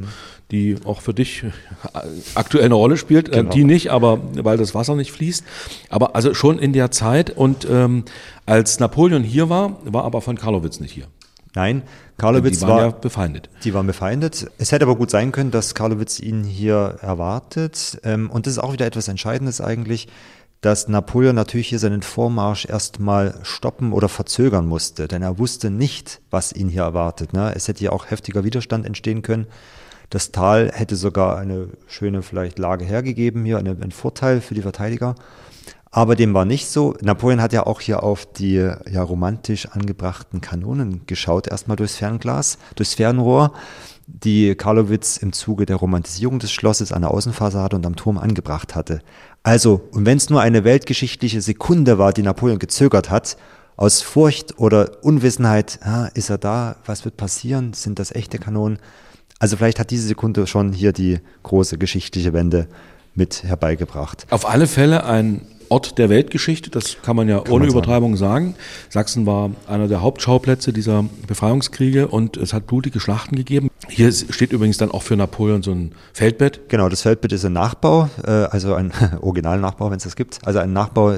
[0.52, 2.00] die auch für dich äh,
[2.36, 5.44] aktuell eine Rolle spielt, äh, die nicht, aber weil das Wasser nicht fließt.
[5.90, 8.04] Aber also schon in der Zeit und ähm,
[8.46, 11.06] als Napoleon hier war, war aber von Karlowitz nicht hier.
[11.54, 11.82] Nein,
[12.18, 13.50] Karlowitz die waren war ja befeindet.
[13.64, 14.50] Die waren befeindet.
[14.58, 18.00] Es hätte aber gut sein können, dass Karlowitz ihn hier erwartet.
[18.04, 20.08] Ähm, Und das ist auch wieder etwas Entscheidendes eigentlich,
[20.62, 25.08] dass Napoleon natürlich hier seinen Vormarsch erstmal stoppen oder verzögern musste.
[25.08, 27.34] Denn er wusste nicht, was ihn hier erwartet.
[27.34, 27.52] ne?
[27.56, 29.48] Es hätte hier auch heftiger Widerstand entstehen können.
[30.12, 34.62] Das Tal hätte sogar eine schöne vielleicht Lage hergegeben, hier eine, einen Vorteil für die
[34.62, 35.16] Verteidiger.
[35.90, 36.96] Aber dem war nicht so.
[37.02, 42.58] Napoleon hat ja auch hier auf die ja romantisch angebrachten Kanonen geschaut, erstmal durchs Fernglas,
[42.76, 43.54] durchs Fernrohr,
[44.06, 48.76] die Karlowitz im Zuge der Romantisierung des Schlosses an der Außenfassade und am Turm angebracht
[48.76, 49.00] hatte.
[49.44, 53.38] Also, und wenn es nur eine weltgeschichtliche Sekunde war, die Napoleon gezögert hat,
[53.78, 58.78] aus Furcht oder Unwissenheit, ah, ist er da, was wird passieren, sind das echte Kanonen?
[59.42, 62.68] Also vielleicht hat diese Sekunde schon hier die große geschichtliche Wende
[63.16, 64.28] mit herbeigebracht.
[64.30, 67.70] Auf alle Fälle ein Ort der Weltgeschichte, das kann man ja ohne man.
[67.70, 68.54] Übertreibung sagen.
[68.90, 73.72] Sachsen war einer der Hauptschauplätze dieser Befreiungskriege und es hat blutige Schlachten gegeben.
[73.90, 76.70] Hier steht übrigens dann auch für Napoleon so ein Feldbett.
[76.70, 80.38] Genau, das Feldbett ist ein Nachbau, äh, also ein Originalnachbau, wenn es das gibt.
[80.46, 81.16] Also ein Nachbau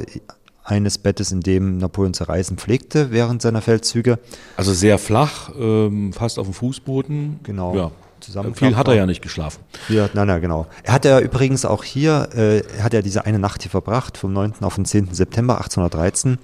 [0.64, 4.18] eines Bettes, in dem Napoleon zu reisen pflegte während seiner Feldzüge.
[4.56, 7.42] Also sehr flach, ähm, fast auf dem Fußboden.
[7.44, 7.76] Genau.
[7.76, 7.92] Ja.
[8.24, 8.70] Zusammenklappbar.
[8.70, 9.64] Viel hat er ja nicht geschlafen.
[9.88, 10.68] Hier, nein, nein, genau.
[10.84, 14.18] Er hat ja übrigens auch hier, äh, er hat ja diese eine Nacht hier verbracht,
[14.18, 14.54] vom 9.
[14.62, 15.14] auf den 10.
[15.14, 16.38] September 1813.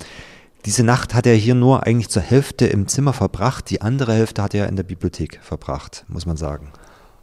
[0.65, 4.43] Diese Nacht hat er hier nur eigentlich zur Hälfte im Zimmer verbracht, die andere Hälfte
[4.43, 6.71] hat er in der Bibliothek verbracht, muss man sagen.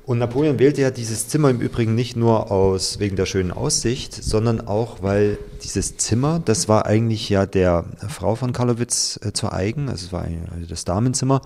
[0.07, 4.15] Und Napoleon wählte ja dieses Zimmer im Übrigen nicht nur aus wegen der schönen Aussicht,
[4.15, 9.53] sondern auch, weil dieses Zimmer, das war eigentlich ja der Frau von Karlowitz äh, zu
[9.53, 11.43] eigen, also es war also das Damenzimmer.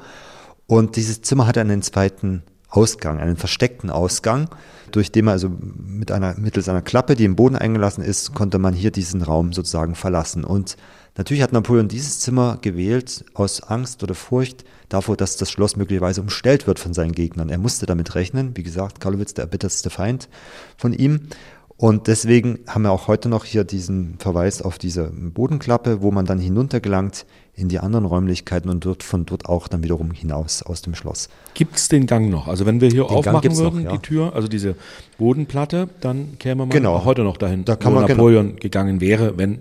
[0.67, 4.49] Und dieses Zimmer hatte einen zweiten Ausgang, einen versteckten Ausgang,
[4.93, 8.59] durch den man also mit einer, mittels einer Klappe, die im Boden eingelassen ist, konnte
[8.59, 10.45] man hier diesen Raum sozusagen verlassen.
[10.45, 10.77] Und
[11.17, 16.21] natürlich hat Napoleon dieses Zimmer gewählt aus Angst oder Furcht davor, dass das Schloss möglicherweise
[16.21, 17.51] umstellt wird von seinen Gegnern.
[17.51, 18.57] Er musste damit rechnen.
[18.57, 20.29] Wie gesagt, Karlowitz der erbittertste Feind
[20.77, 21.29] von ihm.
[21.77, 26.27] Und deswegen haben wir auch heute noch hier diesen Verweis auf diese Bodenklappe, wo man
[26.27, 27.25] dann hinuntergelangt
[27.61, 31.29] in die anderen Räumlichkeiten und dort von dort auch dann wiederum hinaus aus dem Schloss.
[31.55, 32.49] Gibt es den Gang noch?
[32.49, 33.97] Also wenn wir hier Den aufmachen würden, noch, ja.
[33.97, 34.75] die Tür, also diese
[35.19, 36.95] Bodenplatte, dann käme man Genau.
[36.97, 39.59] auch heute noch dahin, Da kann wo man genau- Napoleon gegangen wäre, wenn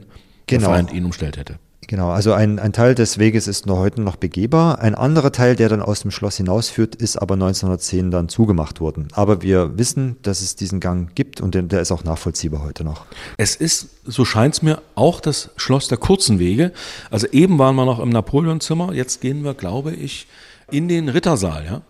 [0.47, 0.67] Genau.
[0.67, 1.55] der Feind ihn umstellt hätte.
[1.89, 4.77] Genau, also ein, ein Teil des Weges ist noch heute noch begehbar.
[4.77, 9.07] Ein anderer Teil, der dann aus dem Schloss hinausführt, ist aber 1910 dann zugemacht worden.
[9.13, 12.83] Aber wir wissen, dass es diesen Gang gibt und der, der ist auch nachvollziehbar heute
[12.83, 13.07] noch.
[13.37, 16.73] Es ist, so scheint es mir, auch das Schloss der kurzen Wege.
[17.09, 20.27] Also eben waren wir noch im Napoleonzimmer, jetzt gehen wir, glaube ich,
[20.69, 21.81] in den Rittersaal, ja?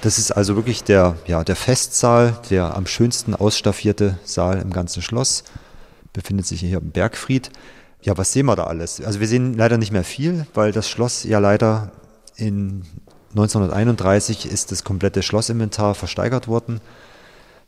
[0.00, 5.00] Das ist also wirklich der, ja, der Festsaal, der am schönsten ausstaffierte Saal im ganzen
[5.00, 5.44] Schloss.
[6.12, 7.52] Befindet sich hier im Bergfried.
[8.04, 9.00] Ja, was sehen wir da alles?
[9.00, 11.90] Also wir sehen leider nicht mehr viel, weil das Schloss ja leider
[12.36, 12.84] in
[13.30, 16.80] 1931 ist das komplette Schlossinventar versteigert worden.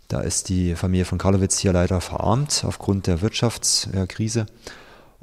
[0.08, 4.46] Da ist die Familie von Karlowitz hier leider verarmt aufgrund der Wirtschaftskrise.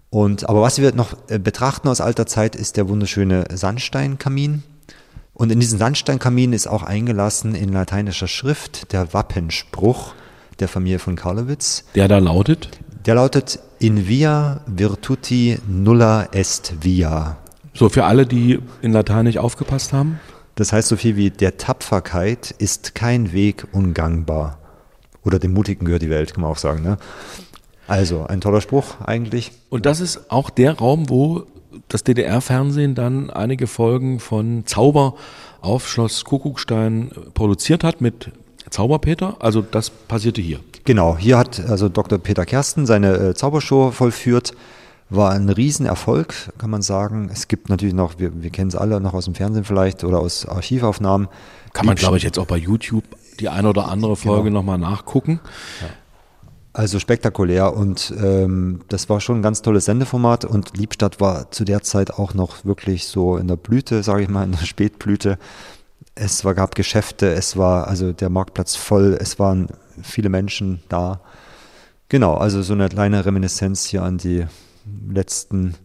[0.10, 4.64] Und, aber was wir noch äh, betrachten aus alter Zeit ist der wunderschöne Sandsteinkamin.
[5.36, 10.16] Und in diesen Sandsteinkamin ist auch eingelassen in lateinischer Schrift der Wappenspruch
[10.60, 11.86] der Familie von Karlowitz.
[11.96, 12.70] Der da lautet,
[13.06, 17.36] Der lautet In via virtuti nulla est via.
[17.74, 20.22] so für alle, die in Latein nicht aufgepasst haben,
[20.56, 24.58] Das heißt so viel wie der Tapferkeit ist kein Weg ungangbar.
[25.26, 26.82] Oder dem Mutigen gehört die Welt, kann man auch sagen.
[26.82, 26.98] Ne?
[27.86, 29.52] Also ein toller Spruch eigentlich.
[29.70, 31.44] Und das ist auch der Raum, wo
[31.90, 35.16] das DDR-Fernsehen dann einige Folgen von Zauber
[35.60, 38.32] auf Schloss Kuckuckstein produziert hat mit
[38.70, 39.36] Zauberpeter.
[39.40, 40.62] Also das passierte hier.
[40.86, 42.20] Genau, hier hat also Dr.
[42.20, 44.54] Peter Kersten seine äh, Zaubershow vollführt.
[45.10, 47.30] War ein Riesenerfolg, kann man sagen.
[47.32, 50.20] Es gibt natürlich noch, wir, wir kennen es alle noch aus dem Fernsehen vielleicht oder
[50.20, 51.28] aus Archivaufnahmen.
[51.74, 53.04] Kann man, glaube ich, jetzt auch bei YouTube
[53.40, 54.60] die eine oder andere Folge Genau.
[54.60, 55.40] nochmal nachgucken.
[56.76, 61.66] Also spektakulär und ähm, das war schon ein ganz tolles Sendeformat und Liebstadt war zu
[61.66, 65.38] der Zeit auch noch wirklich so in der Blüte, sage ich mal, in der Spätblüte.
[66.16, 69.68] Es war, gab Geschäfte, es war also der Marktplatz voll, es waren
[70.02, 71.22] viele Menschen da.
[72.10, 74.46] Genau, also so eine kleine Reminiszenz hier an die
[75.08, 75.76] letzten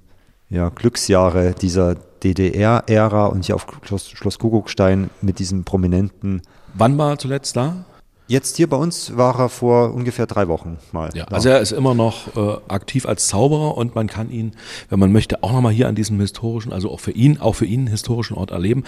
[0.51, 6.43] ja, Glücksjahre dieser DDR-Ära und hier auf Schloss, Schloss Kuckuckstein mit diesem prominenten.
[6.75, 7.85] Wann war zuletzt da?
[8.29, 11.09] Jetzt hier bei uns war er vor ungefähr drei Wochen mal.
[11.15, 11.35] Ja, da.
[11.35, 14.53] also er ist immer noch äh, aktiv als Zauberer und man kann ihn,
[14.91, 17.65] wenn man möchte, auch nochmal hier an diesem historischen, also auch für ihn, auch für
[17.65, 18.85] ihn historischen Ort erleben.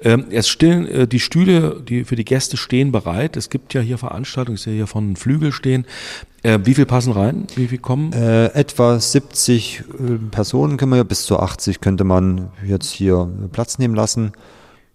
[0.00, 3.36] Ähm, es stehen äh, die Stühle, die für die Gäste stehen bereit.
[3.36, 5.86] Es gibt ja hier Veranstaltungen, ich sehe hier von Flügel stehen.
[6.44, 7.48] Äh, wie viel passen rein?
[7.56, 8.12] Wie viel kommen?
[8.12, 13.28] Äh, etwa 70 äh, Personen können wir ja, bis zu 80 könnte man jetzt hier
[13.50, 14.32] Platz nehmen lassen.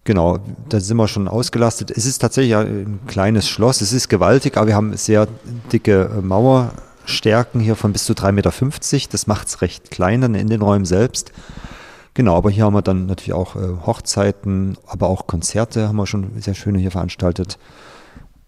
[0.10, 0.40] Genau,
[0.70, 1.92] da sind wir schon ausgelastet.
[1.92, 5.28] Es ist tatsächlich ein kleines Schloss, es ist gewaltig, aber wir haben sehr
[5.72, 9.08] dicke äh, Mauerstärken hier von bis zu 3,50 Meter.
[9.12, 11.32] Das macht es recht klein dann in den Räumen selbst.
[12.16, 16.08] Genau, aber hier haben wir dann natürlich auch äh, Hochzeiten, aber auch Konzerte haben wir
[16.08, 17.60] schon sehr schöne hier veranstaltet.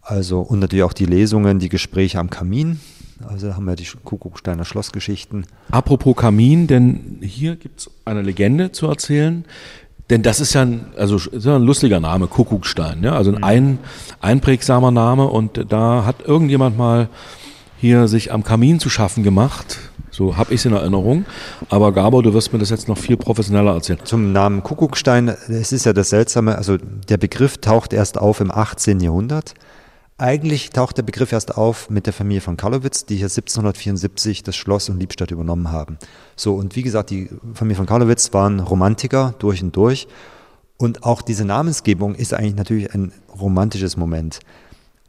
[0.01, 2.79] Also und natürlich auch die Lesungen, die Gespräche am Kamin.
[3.27, 5.45] Also da haben wir die Kuckucksteiner Schlossgeschichten.
[5.69, 9.45] Apropos Kamin, denn hier gibt's eine Legende zu erzählen.
[10.11, 13.13] Denn das ist ja ein, also ist ja ein lustiger Name, Kuckuckstein, ja?
[13.13, 13.79] also ein, ein
[14.19, 17.07] einprägsamer Name und da hat irgendjemand mal
[17.79, 19.79] hier sich am Kamin zu schaffen gemacht.
[20.11, 21.25] So habe ich es in Erinnerung.
[21.69, 23.99] Aber Gabor, du wirst mir das jetzt noch viel professioneller erzählen.
[24.03, 28.51] Zum Namen Kuckuckstein, es ist ja das Seltsame, also der Begriff taucht erst auf im
[28.51, 28.99] 18.
[28.99, 29.53] Jahrhundert.
[30.21, 34.55] Eigentlich taucht der Begriff erst auf mit der Familie von Karlowitz, die hier 1774 das
[34.55, 35.97] Schloss und Liebstadt übernommen haben.
[36.35, 40.07] So, und wie gesagt, die Familie von Karlowitz waren Romantiker durch und durch.
[40.77, 44.41] Und auch diese Namensgebung ist eigentlich natürlich ein romantisches Moment.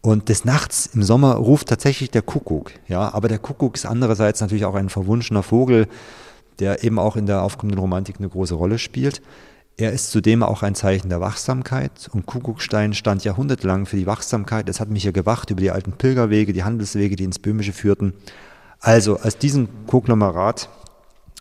[0.00, 2.72] Und des Nachts im Sommer ruft tatsächlich der Kuckuck.
[2.88, 5.88] Ja, aber der Kuckuck ist andererseits natürlich auch ein verwunschener Vogel,
[6.58, 9.20] der eben auch in der aufkommenden Romantik eine große Rolle spielt.
[9.76, 14.68] Er ist zudem auch ein Zeichen der Wachsamkeit und Kuckuckstein stand jahrhundertelang für die Wachsamkeit.
[14.68, 18.12] Es hat mich hier gewacht über die alten Pilgerwege, die Handelswege, die ins Böhmische führten.
[18.80, 20.68] Also aus diesem Konglomerat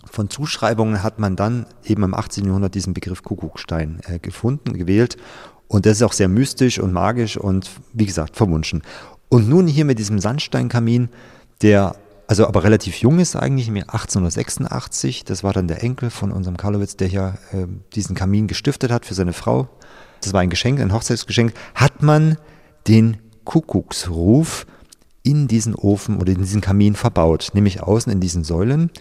[0.06, 2.46] von Zuschreibungen hat man dann eben im 18.
[2.46, 5.18] Jahrhundert diesen Begriff Kuckuckstein äh, gefunden, gewählt.
[5.68, 8.82] Und das ist auch sehr mystisch und magisch und wie gesagt verwunschen.
[9.30, 11.10] Und nun hier mit diesem Sandsteinkamin,
[11.62, 11.96] der
[12.32, 15.26] also aber relativ jung ist eigentlich, Jahr 1886.
[15.26, 19.06] Das war dann der Enkel von unserem Karlowitz, der hier äh, diesen Kamin gestiftet hat
[19.06, 19.68] für seine Frau.
[20.22, 21.52] Das war ein Geschenk, ein Hochzeitsgeschenk.
[21.76, 22.38] Hat man
[22.88, 24.66] den Kuckucksruf
[25.24, 28.92] in diesen Ofen oder in diesen Kamin verbaut, nämlich außen in diesen Säulen.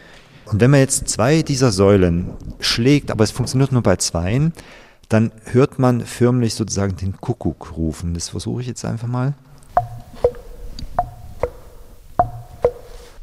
[0.47, 4.53] Und wenn man jetzt zwei dieser Säulen schlägt, aber es funktioniert nur bei zweien,
[5.09, 8.13] dann hört man förmlich sozusagen den Kuckuck rufen.
[8.13, 9.35] Das versuche ich jetzt einfach mal.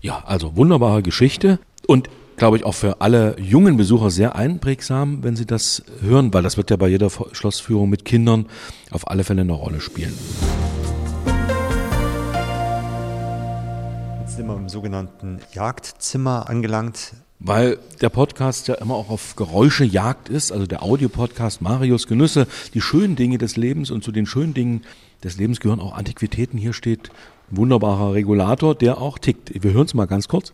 [0.08, 5.36] Ja, also wunderbare Geschichte und glaube ich auch für alle jungen Besucher sehr einprägsam, wenn
[5.36, 8.46] sie das hören, weil das wird ja bei jeder Schlossführung mit Kindern
[8.90, 10.14] auf alle Fälle eine Rolle spielen.
[14.22, 17.12] Jetzt sind wir im sogenannten Jagdzimmer angelangt.
[17.40, 22.80] Weil der Podcast ja immer auch auf Geräuschejagd ist, also der Audiopodcast Marius Genüsse, die
[22.80, 24.84] schönen Dinge des Lebens und zu den schönen Dingen
[25.22, 26.58] des Lebens gehören auch Antiquitäten.
[26.58, 27.12] Hier steht
[27.50, 29.64] wunderbarer Regulator, der auch tickt.
[29.64, 30.54] Wir hören es mal ganz kurz.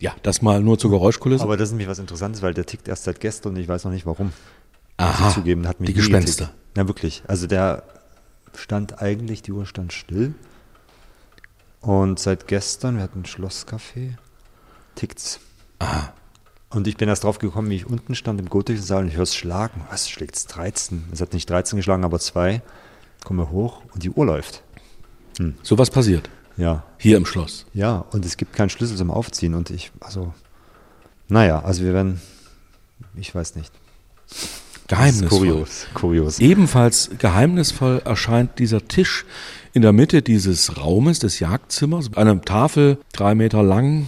[0.00, 1.42] Ja, das mal nur zur Geräuschkulisse.
[1.42, 3.84] Aber das ist nämlich was Interessantes, weil der tickt erst seit gestern und ich weiß
[3.84, 4.32] noch nicht warum.
[4.96, 6.46] Aha, zugeben, hat mich die Gespenster.
[6.46, 6.58] getickt.
[6.76, 7.22] Na wirklich.
[7.26, 7.82] Also der
[8.56, 10.34] stand eigentlich, die Uhr stand still.
[11.80, 14.14] Und seit gestern, wir hatten ein Schlosscafé,
[14.94, 15.40] tickt's.
[15.78, 16.12] Aha.
[16.70, 19.16] Und ich bin erst drauf gekommen, wie ich unten stand im gotischen Saal und ich
[19.16, 19.80] höre es schlagen.
[19.90, 20.46] Was schlägt's?
[20.46, 21.04] 13?
[21.12, 22.18] Es hat nicht 13 geschlagen, aber
[23.20, 23.26] zwei.
[23.26, 24.62] Komme hoch und die Uhr läuft.
[25.62, 26.82] Sowas passiert Ja.
[26.98, 27.64] hier im Schloss.
[27.74, 30.34] Ja, und es gibt keinen Schlüssel zum Aufziehen und ich, also,
[31.28, 32.20] naja, also wir werden,
[33.16, 33.72] ich weiß nicht.
[34.88, 35.28] Geheimnisvoll.
[35.38, 36.38] Kurios, kurios.
[36.40, 39.26] Ebenfalls geheimnisvoll erscheint dieser Tisch
[39.74, 42.16] in der Mitte dieses Raumes, des Jagdzimmers.
[42.16, 44.06] Eine Tafel, drei Meter lang,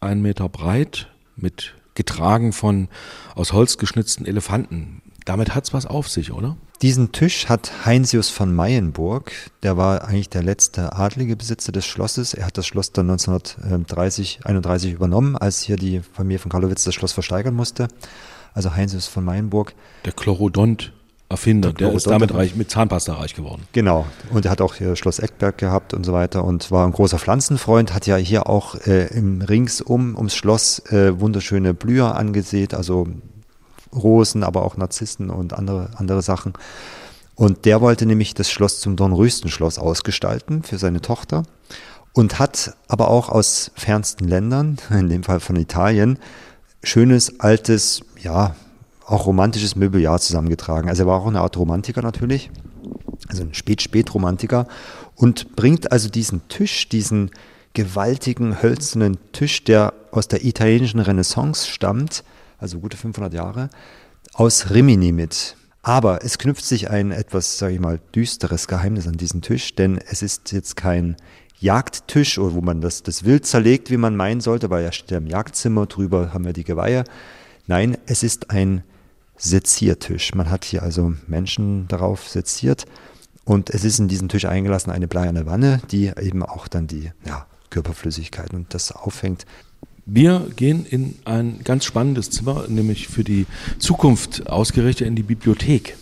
[0.00, 2.88] ein Meter breit, mit getragen von
[3.34, 5.02] aus Holz geschnitzten Elefanten.
[5.24, 6.56] Damit hat's was auf sich, oder?
[6.82, 12.34] Diesen Tisch hat Heinsius von Meyenburg, der war eigentlich der letzte adlige Besitzer des Schlosses.
[12.34, 16.94] Er hat das Schloss dann 1930, 31 übernommen, als hier die Familie von Karlowitz das
[16.94, 17.88] Schloss versteigern musste.
[18.52, 19.74] Also Heinsius von Meyenburg.
[20.04, 23.62] Der Chlorodont-Erfinder, der, ist damit Chlorodont- reich, mit Zahnpasta reich geworden.
[23.72, 24.06] Genau.
[24.30, 27.18] Und er hat auch hier Schloss Eckberg gehabt und so weiter und war ein großer
[27.18, 33.08] Pflanzenfreund, hat ja hier auch äh, im ringsum ums Schloss äh, wunderschöne Blüher angesät, also
[33.96, 36.52] Rosen, aber auch Narzissen und andere, andere Sachen.
[37.34, 41.42] Und der wollte nämlich das Schloss zum Dornröschen-Schloss ausgestalten für seine Tochter
[42.12, 46.18] und hat aber auch aus fernsten Ländern, in dem Fall von Italien,
[46.82, 48.56] schönes, altes, ja,
[49.06, 50.88] auch romantisches Möbeljahr zusammengetragen.
[50.88, 52.50] Also er war auch eine Art Romantiker natürlich,
[53.28, 54.66] also ein Spät-Spät-Romantiker
[55.14, 57.30] und bringt also diesen Tisch, diesen
[57.74, 62.24] gewaltigen hölzernen Tisch, der aus der italienischen Renaissance stammt,
[62.58, 63.70] also gute 500 Jahre,
[64.34, 65.56] aus Rimini mit.
[65.82, 69.98] Aber es knüpft sich ein etwas, sage ich mal, düsteres Geheimnis an diesen Tisch, denn
[69.98, 71.16] es ist jetzt kein
[71.58, 75.18] Jagdtisch, wo man das, das Wild zerlegt, wie man meinen sollte, weil er steht ja
[75.18, 77.04] im Jagdzimmer, drüber haben wir die Geweihe.
[77.66, 78.82] Nein, es ist ein
[79.38, 80.34] Seziertisch.
[80.34, 82.86] Man hat hier also Menschen darauf seziert
[83.44, 87.12] und es ist in diesen Tisch eingelassen eine bleierne Wanne, die eben auch dann die
[87.24, 89.44] ja, Körperflüssigkeit und das auffängt.
[90.08, 93.44] Wir gehen in ein ganz spannendes Zimmer, nämlich für die
[93.80, 95.96] Zukunft ausgerichtet in die Bibliothek.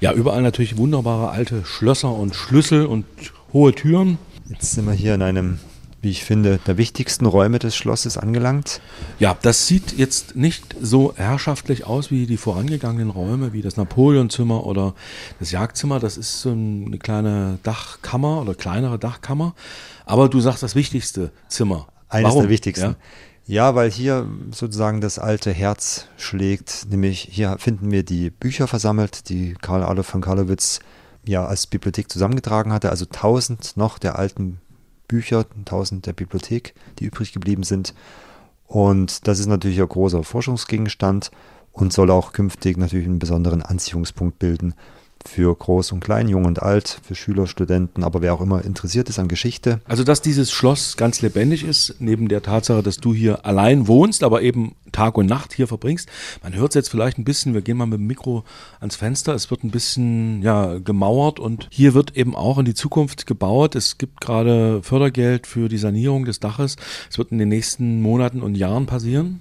[0.00, 3.06] Ja, überall natürlich wunderbare alte Schlösser und Schlüssel und
[3.54, 4.18] hohe Türen.
[4.50, 5.58] Jetzt sind wir hier in einem,
[6.06, 8.80] wie ich finde, der wichtigsten Räume des Schlosses angelangt.
[9.18, 14.64] Ja, das sieht jetzt nicht so herrschaftlich aus wie die vorangegangenen Räume, wie das Napoleonzimmer
[14.64, 14.94] oder
[15.40, 15.98] das Jagdzimmer.
[15.98, 19.56] Das ist so eine kleine Dachkammer oder kleinere Dachkammer.
[20.04, 21.88] Aber du sagst das wichtigste Zimmer.
[22.08, 22.42] Eines Warum?
[22.42, 22.90] der wichtigsten.
[22.90, 22.96] Ja?
[23.48, 26.86] Ja, weil hier sozusagen das alte Herz schlägt.
[26.88, 30.78] Nämlich hier finden wir die Bücher versammelt, die Karl Adolf von Karlowitz
[31.26, 32.90] ja als Bibliothek zusammengetragen hatte.
[32.90, 34.60] Also tausend noch der alten
[35.08, 37.94] Bücher, tausend der Bibliothek, die übrig geblieben sind.
[38.66, 41.30] Und das ist natürlich ein großer Forschungsgegenstand
[41.72, 44.74] und soll auch künftig natürlich einen besonderen Anziehungspunkt bilden
[45.26, 49.08] für Groß und Klein, Jung und Alt, für Schüler, Studenten, aber wer auch immer interessiert
[49.08, 49.80] ist an Geschichte.
[49.84, 54.22] Also, dass dieses Schloss ganz lebendig ist, neben der Tatsache, dass du hier allein wohnst,
[54.22, 56.08] aber eben Tag und Nacht hier verbringst.
[56.42, 58.44] Man hört es jetzt vielleicht ein bisschen, wir gehen mal mit dem Mikro
[58.80, 62.74] ans Fenster, es wird ein bisschen ja, gemauert und hier wird eben auch in die
[62.74, 63.74] Zukunft gebaut.
[63.74, 66.76] Es gibt gerade Fördergeld für die Sanierung des Daches.
[67.10, 69.38] Es wird in den nächsten Monaten und Jahren passieren.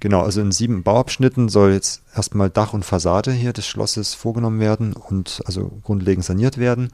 [0.00, 4.58] Genau, also in sieben Bauabschnitten soll jetzt erstmal Dach und Fassade hier des Schlosses vorgenommen
[4.58, 6.88] werden und also grundlegend saniert werden.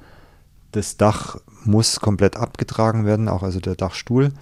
[0.73, 4.33] Das Dach muss komplett abgetragen werden, auch also der Dachstuhl,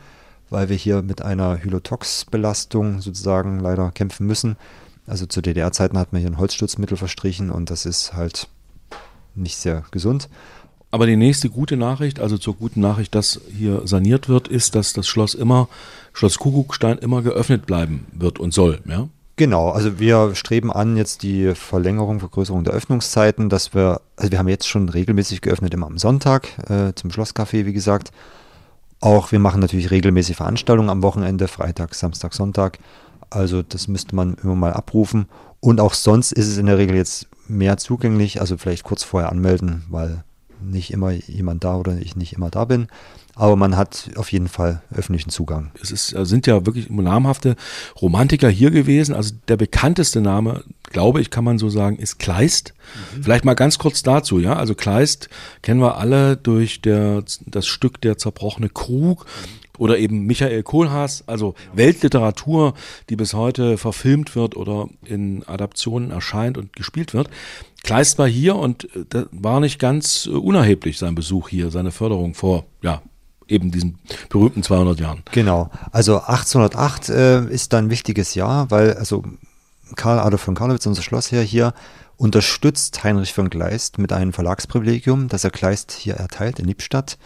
[0.49, 4.57] weil wir hier mit einer Hylotox-Belastung sozusagen leider kämpfen müssen.
[5.07, 8.49] Also zu DDR-Zeiten hat man hier ein Holzstutzmittel verstrichen und das ist halt
[9.35, 10.31] nicht sehr gesund.
[10.91, 14.93] Aber die nächste gute Nachricht, also zur guten Nachricht, dass hier saniert wird, ist, dass
[14.93, 15.69] das Schloss immer,
[16.15, 19.09] Schloss Kuckuckstein immer geöffnet bleiben wird und soll, ja?
[19.37, 24.39] Genau, also wir streben an jetzt die Verlängerung, Vergrößerung der Öffnungszeiten, dass wir, also wir
[24.39, 28.13] haben jetzt schon regelmäßig geöffnet, immer am Sonntag äh, zum Schlosscafé, wie gesagt.
[29.01, 32.79] Auch wir machen natürlich regelmäßig Veranstaltungen am Wochenende, Freitag, Samstag, Sonntag.
[33.29, 35.27] Also das müsste man immer mal abrufen.
[35.59, 39.33] Und auch sonst ist es in der Regel jetzt mehr zugänglich, also vielleicht kurz vorher
[39.33, 40.23] anmelden, weil
[40.63, 42.87] nicht immer jemand da oder ich nicht immer da bin
[43.37, 45.73] aber man hat auf jeden Fall öffentlichen Zugang.
[45.83, 47.57] Es ist, äh, sind ja wirklich namhafte
[48.01, 49.15] Romantiker hier gewesen.
[49.15, 52.75] Also der bekannteste Name, glaube ich, kann man so sagen, ist Kleist.
[53.17, 53.25] Mhm.
[53.25, 54.55] Vielleicht mal ganz kurz dazu, ja.
[54.55, 55.29] Also Kleist
[55.63, 59.27] kennen wir alle durch der, das Stück Der zerbrochene Krug.
[59.77, 62.75] Oder eben Michael Kohlhaas, also Weltliteratur,
[63.11, 67.29] die bis heute verfilmt wird oder in Adaptionen erscheint und gespielt wird.
[67.83, 71.91] Kleist war hier und äh, das war nicht ganz äh, unerheblich sein Besuch hier, seine
[71.91, 73.03] Förderung vor ja,
[73.49, 75.23] eben diesen berühmten 200 Jahren.
[75.33, 75.71] Genau.
[75.93, 79.23] Also 1808 äh, ist dann ein wichtiges Jahr, weil also
[79.97, 81.75] Karl Adolf von Karlowitz, unser Schlossherr hier,
[82.17, 87.19] unterstützt Heinrich von Kleist mit einem Verlagsprivilegium, das er Kleist hier erteilt in Lippstadt.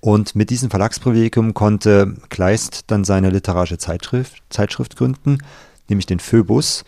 [0.00, 5.38] Und mit diesem Verlagsprivilegium konnte Kleist dann seine literarische Zeitschrift, Zeitschrift gründen,
[5.88, 6.84] nämlich den Phoebus.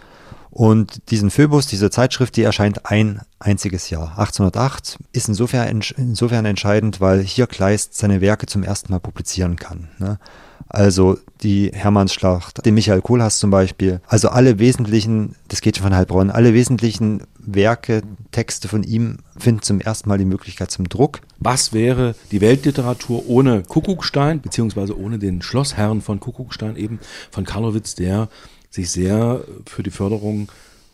[0.55, 4.11] Und diesen Phoebus, diese Zeitschrift, die erscheint ein einziges Jahr.
[4.11, 9.88] 1808 ist insofern, insofern entscheidend, weil hier Kleist seine Werke zum ersten Mal publizieren kann.
[9.98, 10.20] Ne?
[10.68, 14.00] Also die Hermannsschlacht, den Michael Kohlhaas zum Beispiel.
[14.07, 19.62] Also alle wesentlichen, das geht schon von Heilbronn, alle wesentlichen Werke, Texte von ihm finden
[19.62, 21.20] zum ersten Mal die Möglichkeit zum Druck.
[21.40, 27.00] Was wäre die Weltliteratur ohne Kuckuckstein, beziehungsweise ohne den Schlossherrn von Kuckuckstein, eben
[27.32, 28.28] von Karlowitz, der
[28.75, 30.49] sich sehr für die Förderung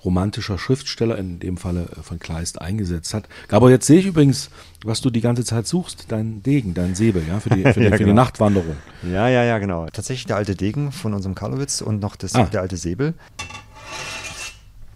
[0.05, 3.28] romantischer Schriftsteller, in dem Falle äh, von Kleist, eingesetzt hat.
[3.49, 4.51] Gabor, jetzt sehe ich übrigens,
[4.85, 7.85] was du die ganze Zeit suchst, dein Degen, dein Säbel, ja, für die, für die,
[7.87, 8.09] ja, für genau.
[8.09, 8.76] die Nachtwanderung.
[9.03, 9.87] Ja, ja, ja, genau.
[9.87, 12.45] Tatsächlich der alte Degen von unserem Karlowitz und noch das, ah.
[12.45, 13.14] der alte Säbel.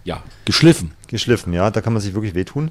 [0.05, 0.93] Ja, geschliffen.
[1.07, 2.71] Geschliffen, ja, da kann man sich wirklich wehtun.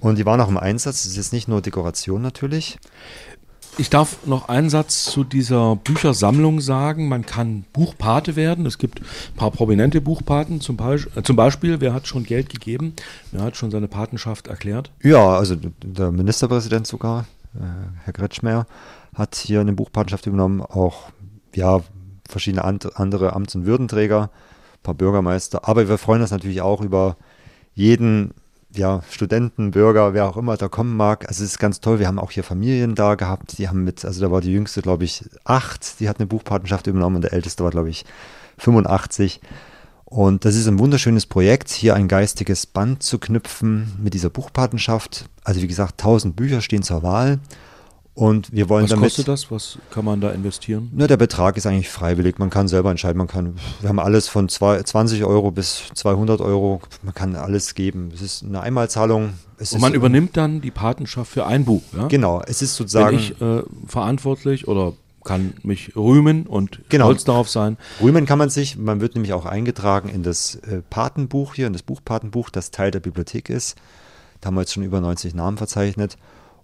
[0.00, 1.02] Und die waren auch im Einsatz.
[1.02, 2.78] Das ist jetzt nicht nur Dekoration natürlich.
[3.78, 7.08] Ich darf noch einen Satz zu dieser Büchersammlung sagen.
[7.08, 8.66] Man kann Buchpate werden.
[8.66, 10.60] Es gibt ein paar prominente Buchpaten.
[10.60, 12.94] Zum, Beispiel, äh, zum Beispiel, wer hat schon Geld gegeben?
[13.30, 14.90] Wer hat schon seine Patenschaft erklärt?
[15.02, 17.60] Ja, also der Ministerpräsident sogar, äh,
[18.04, 18.66] Herr Kretschmer,
[19.14, 20.60] hat hier eine Buchpatenschaft übernommen.
[20.60, 21.10] Auch
[21.54, 21.80] ja,
[22.28, 25.66] verschiedene and andere Amts- und Würdenträger, ein paar Bürgermeister.
[25.66, 27.16] Aber wir freuen uns natürlich auch über
[27.74, 28.34] jeden
[28.74, 31.28] ja, Studenten, Bürger, wer auch immer da kommen mag.
[31.28, 31.98] Also es ist ganz toll.
[31.98, 33.58] Wir haben auch hier Familien da gehabt.
[33.58, 36.00] Die haben mit, also da war die jüngste, glaube ich, acht.
[36.00, 38.04] Die hat eine Buchpatenschaft übernommen und der älteste war, glaube ich,
[38.58, 39.40] 85.
[40.04, 45.26] Und das ist ein wunderschönes Projekt, hier ein geistiges Band zu knüpfen mit dieser Buchpatenschaft.
[45.42, 47.38] Also wie gesagt, 1000 Bücher stehen zur Wahl.
[48.14, 49.04] Und wir wollen Was damit.
[49.04, 49.50] Was kostet das?
[49.50, 50.90] Was kann man da investieren?
[50.94, 52.38] Na, der Betrag ist eigentlich freiwillig.
[52.38, 53.16] Man kann selber entscheiden.
[53.16, 56.82] Man kann, wir haben alles von zwei, 20 Euro bis 200 Euro.
[57.02, 58.10] Man kann alles geben.
[58.14, 59.32] Es ist eine Einmalzahlung.
[59.56, 61.82] Es und man ist, übernimmt dann die Patenschaft für ein Buch.
[61.96, 62.08] Ja?
[62.08, 62.42] Genau.
[62.46, 63.16] Es ist sozusagen.
[63.16, 64.92] Bin ich äh, verantwortlich oder
[65.24, 67.06] kann mich rühmen und genau.
[67.06, 67.78] stolz darauf sein.
[68.02, 68.76] Rühmen kann man sich.
[68.76, 72.90] Man wird nämlich auch eingetragen in das äh, Patenbuch hier, in das Buchpatenbuch, das Teil
[72.90, 73.76] der Bibliothek ist.
[74.40, 76.18] Da haben wir jetzt schon über 90 Namen verzeichnet.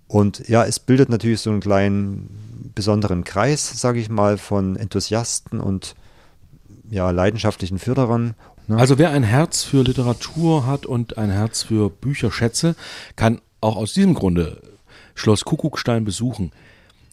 [0.08, 5.60] Und ja, es bildet natürlich so einen kleinen besonderen Kreis, sage ich mal, von Enthusiasten
[5.60, 5.94] und
[6.90, 8.34] ja, leidenschaftlichen Förderern.
[8.66, 8.78] Ne?
[8.78, 12.74] Also wer ein Herz für Literatur hat und ein Herz für Bücherschätze,
[13.16, 14.62] kann auch aus diesem Grunde
[15.14, 16.52] Schloss Kuckuckstein besuchen.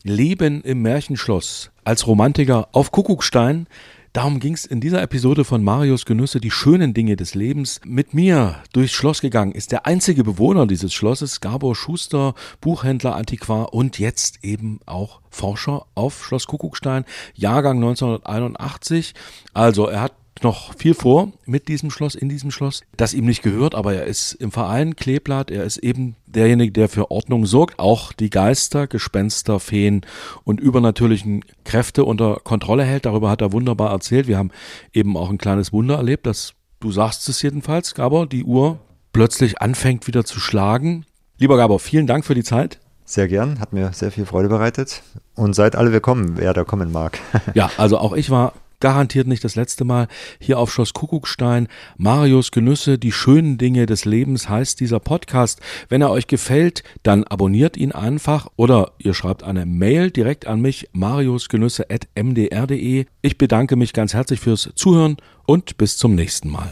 [0.03, 3.67] Leben im Märchenschloss als Romantiker auf Kuckuckstein
[4.15, 7.81] Darum ging es in dieser Episode von Marius Genüsse, die schönen Dinge des Lebens.
[7.85, 13.73] Mit mir durchs Schloss gegangen ist der einzige Bewohner dieses Schlosses, Gabor Schuster, Buchhändler, Antiquar
[13.73, 17.03] und jetzt eben auch Forscher auf Schloss Kuckuckstein,
[17.33, 19.15] Jahrgang 1981.
[19.53, 20.13] Also er hat
[20.43, 24.05] noch viel vor mit diesem Schloss, in diesem Schloss, das ihm nicht gehört, aber er
[24.05, 28.87] ist im Verein Kleeblatt, er ist eben derjenige, der für Ordnung sorgt, auch die Geister,
[28.87, 30.01] Gespenster, Feen
[30.43, 33.05] und übernatürlichen Kräfte unter Kontrolle hält.
[33.05, 34.27] Darüber hat er wunderbar erzählt.
[34.27, 34.51] Wir haben
[34.93, 38.79] eben auch ein kleines Wunder erlebt, dass du sagst es jedenfalls, Gabor, die Uhr
[39.13, 41.05] plötzlich anfängt wieder zu schlagen.
[41.37, 42.79] Lieber Gabor, vielen Dank für die Zeit.
[43.05, 45.03] Sehr gern, hat mir sehr viel Freude bereitet.
[45.35, 47.19] Und seid alle willkommen, wer da kommen mag.
[47.53, 48.53] ja, also auch ich war
[48.85, 50.07] garantiert nicht das letzte Mal
[50.39, 51.67] hier auf Schloss Kuckuckstein.
[51.97, 55.59] Marius Genüsse, die schönen Dinge des Lebens heißt dieser Podcast.
[55.89, 60.61] Wenn er euch gefällt, dann abonniert ihn einfach oder ihr schreibt eine Mail direkt an
[60.61, 63.05] mich, mariusgenüsse.mdr.de.
[63.23, 65.17] Ich bedanke mich ganz herzlich fürs Zuhören
[65.47, 66.71] und bis zum nächsten Mal.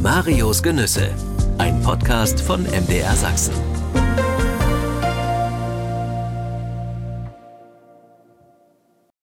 [0.00, 1.08] Marios Genüsse.
[1.58, 3.54] Ein Podcast von MDR Sachsen.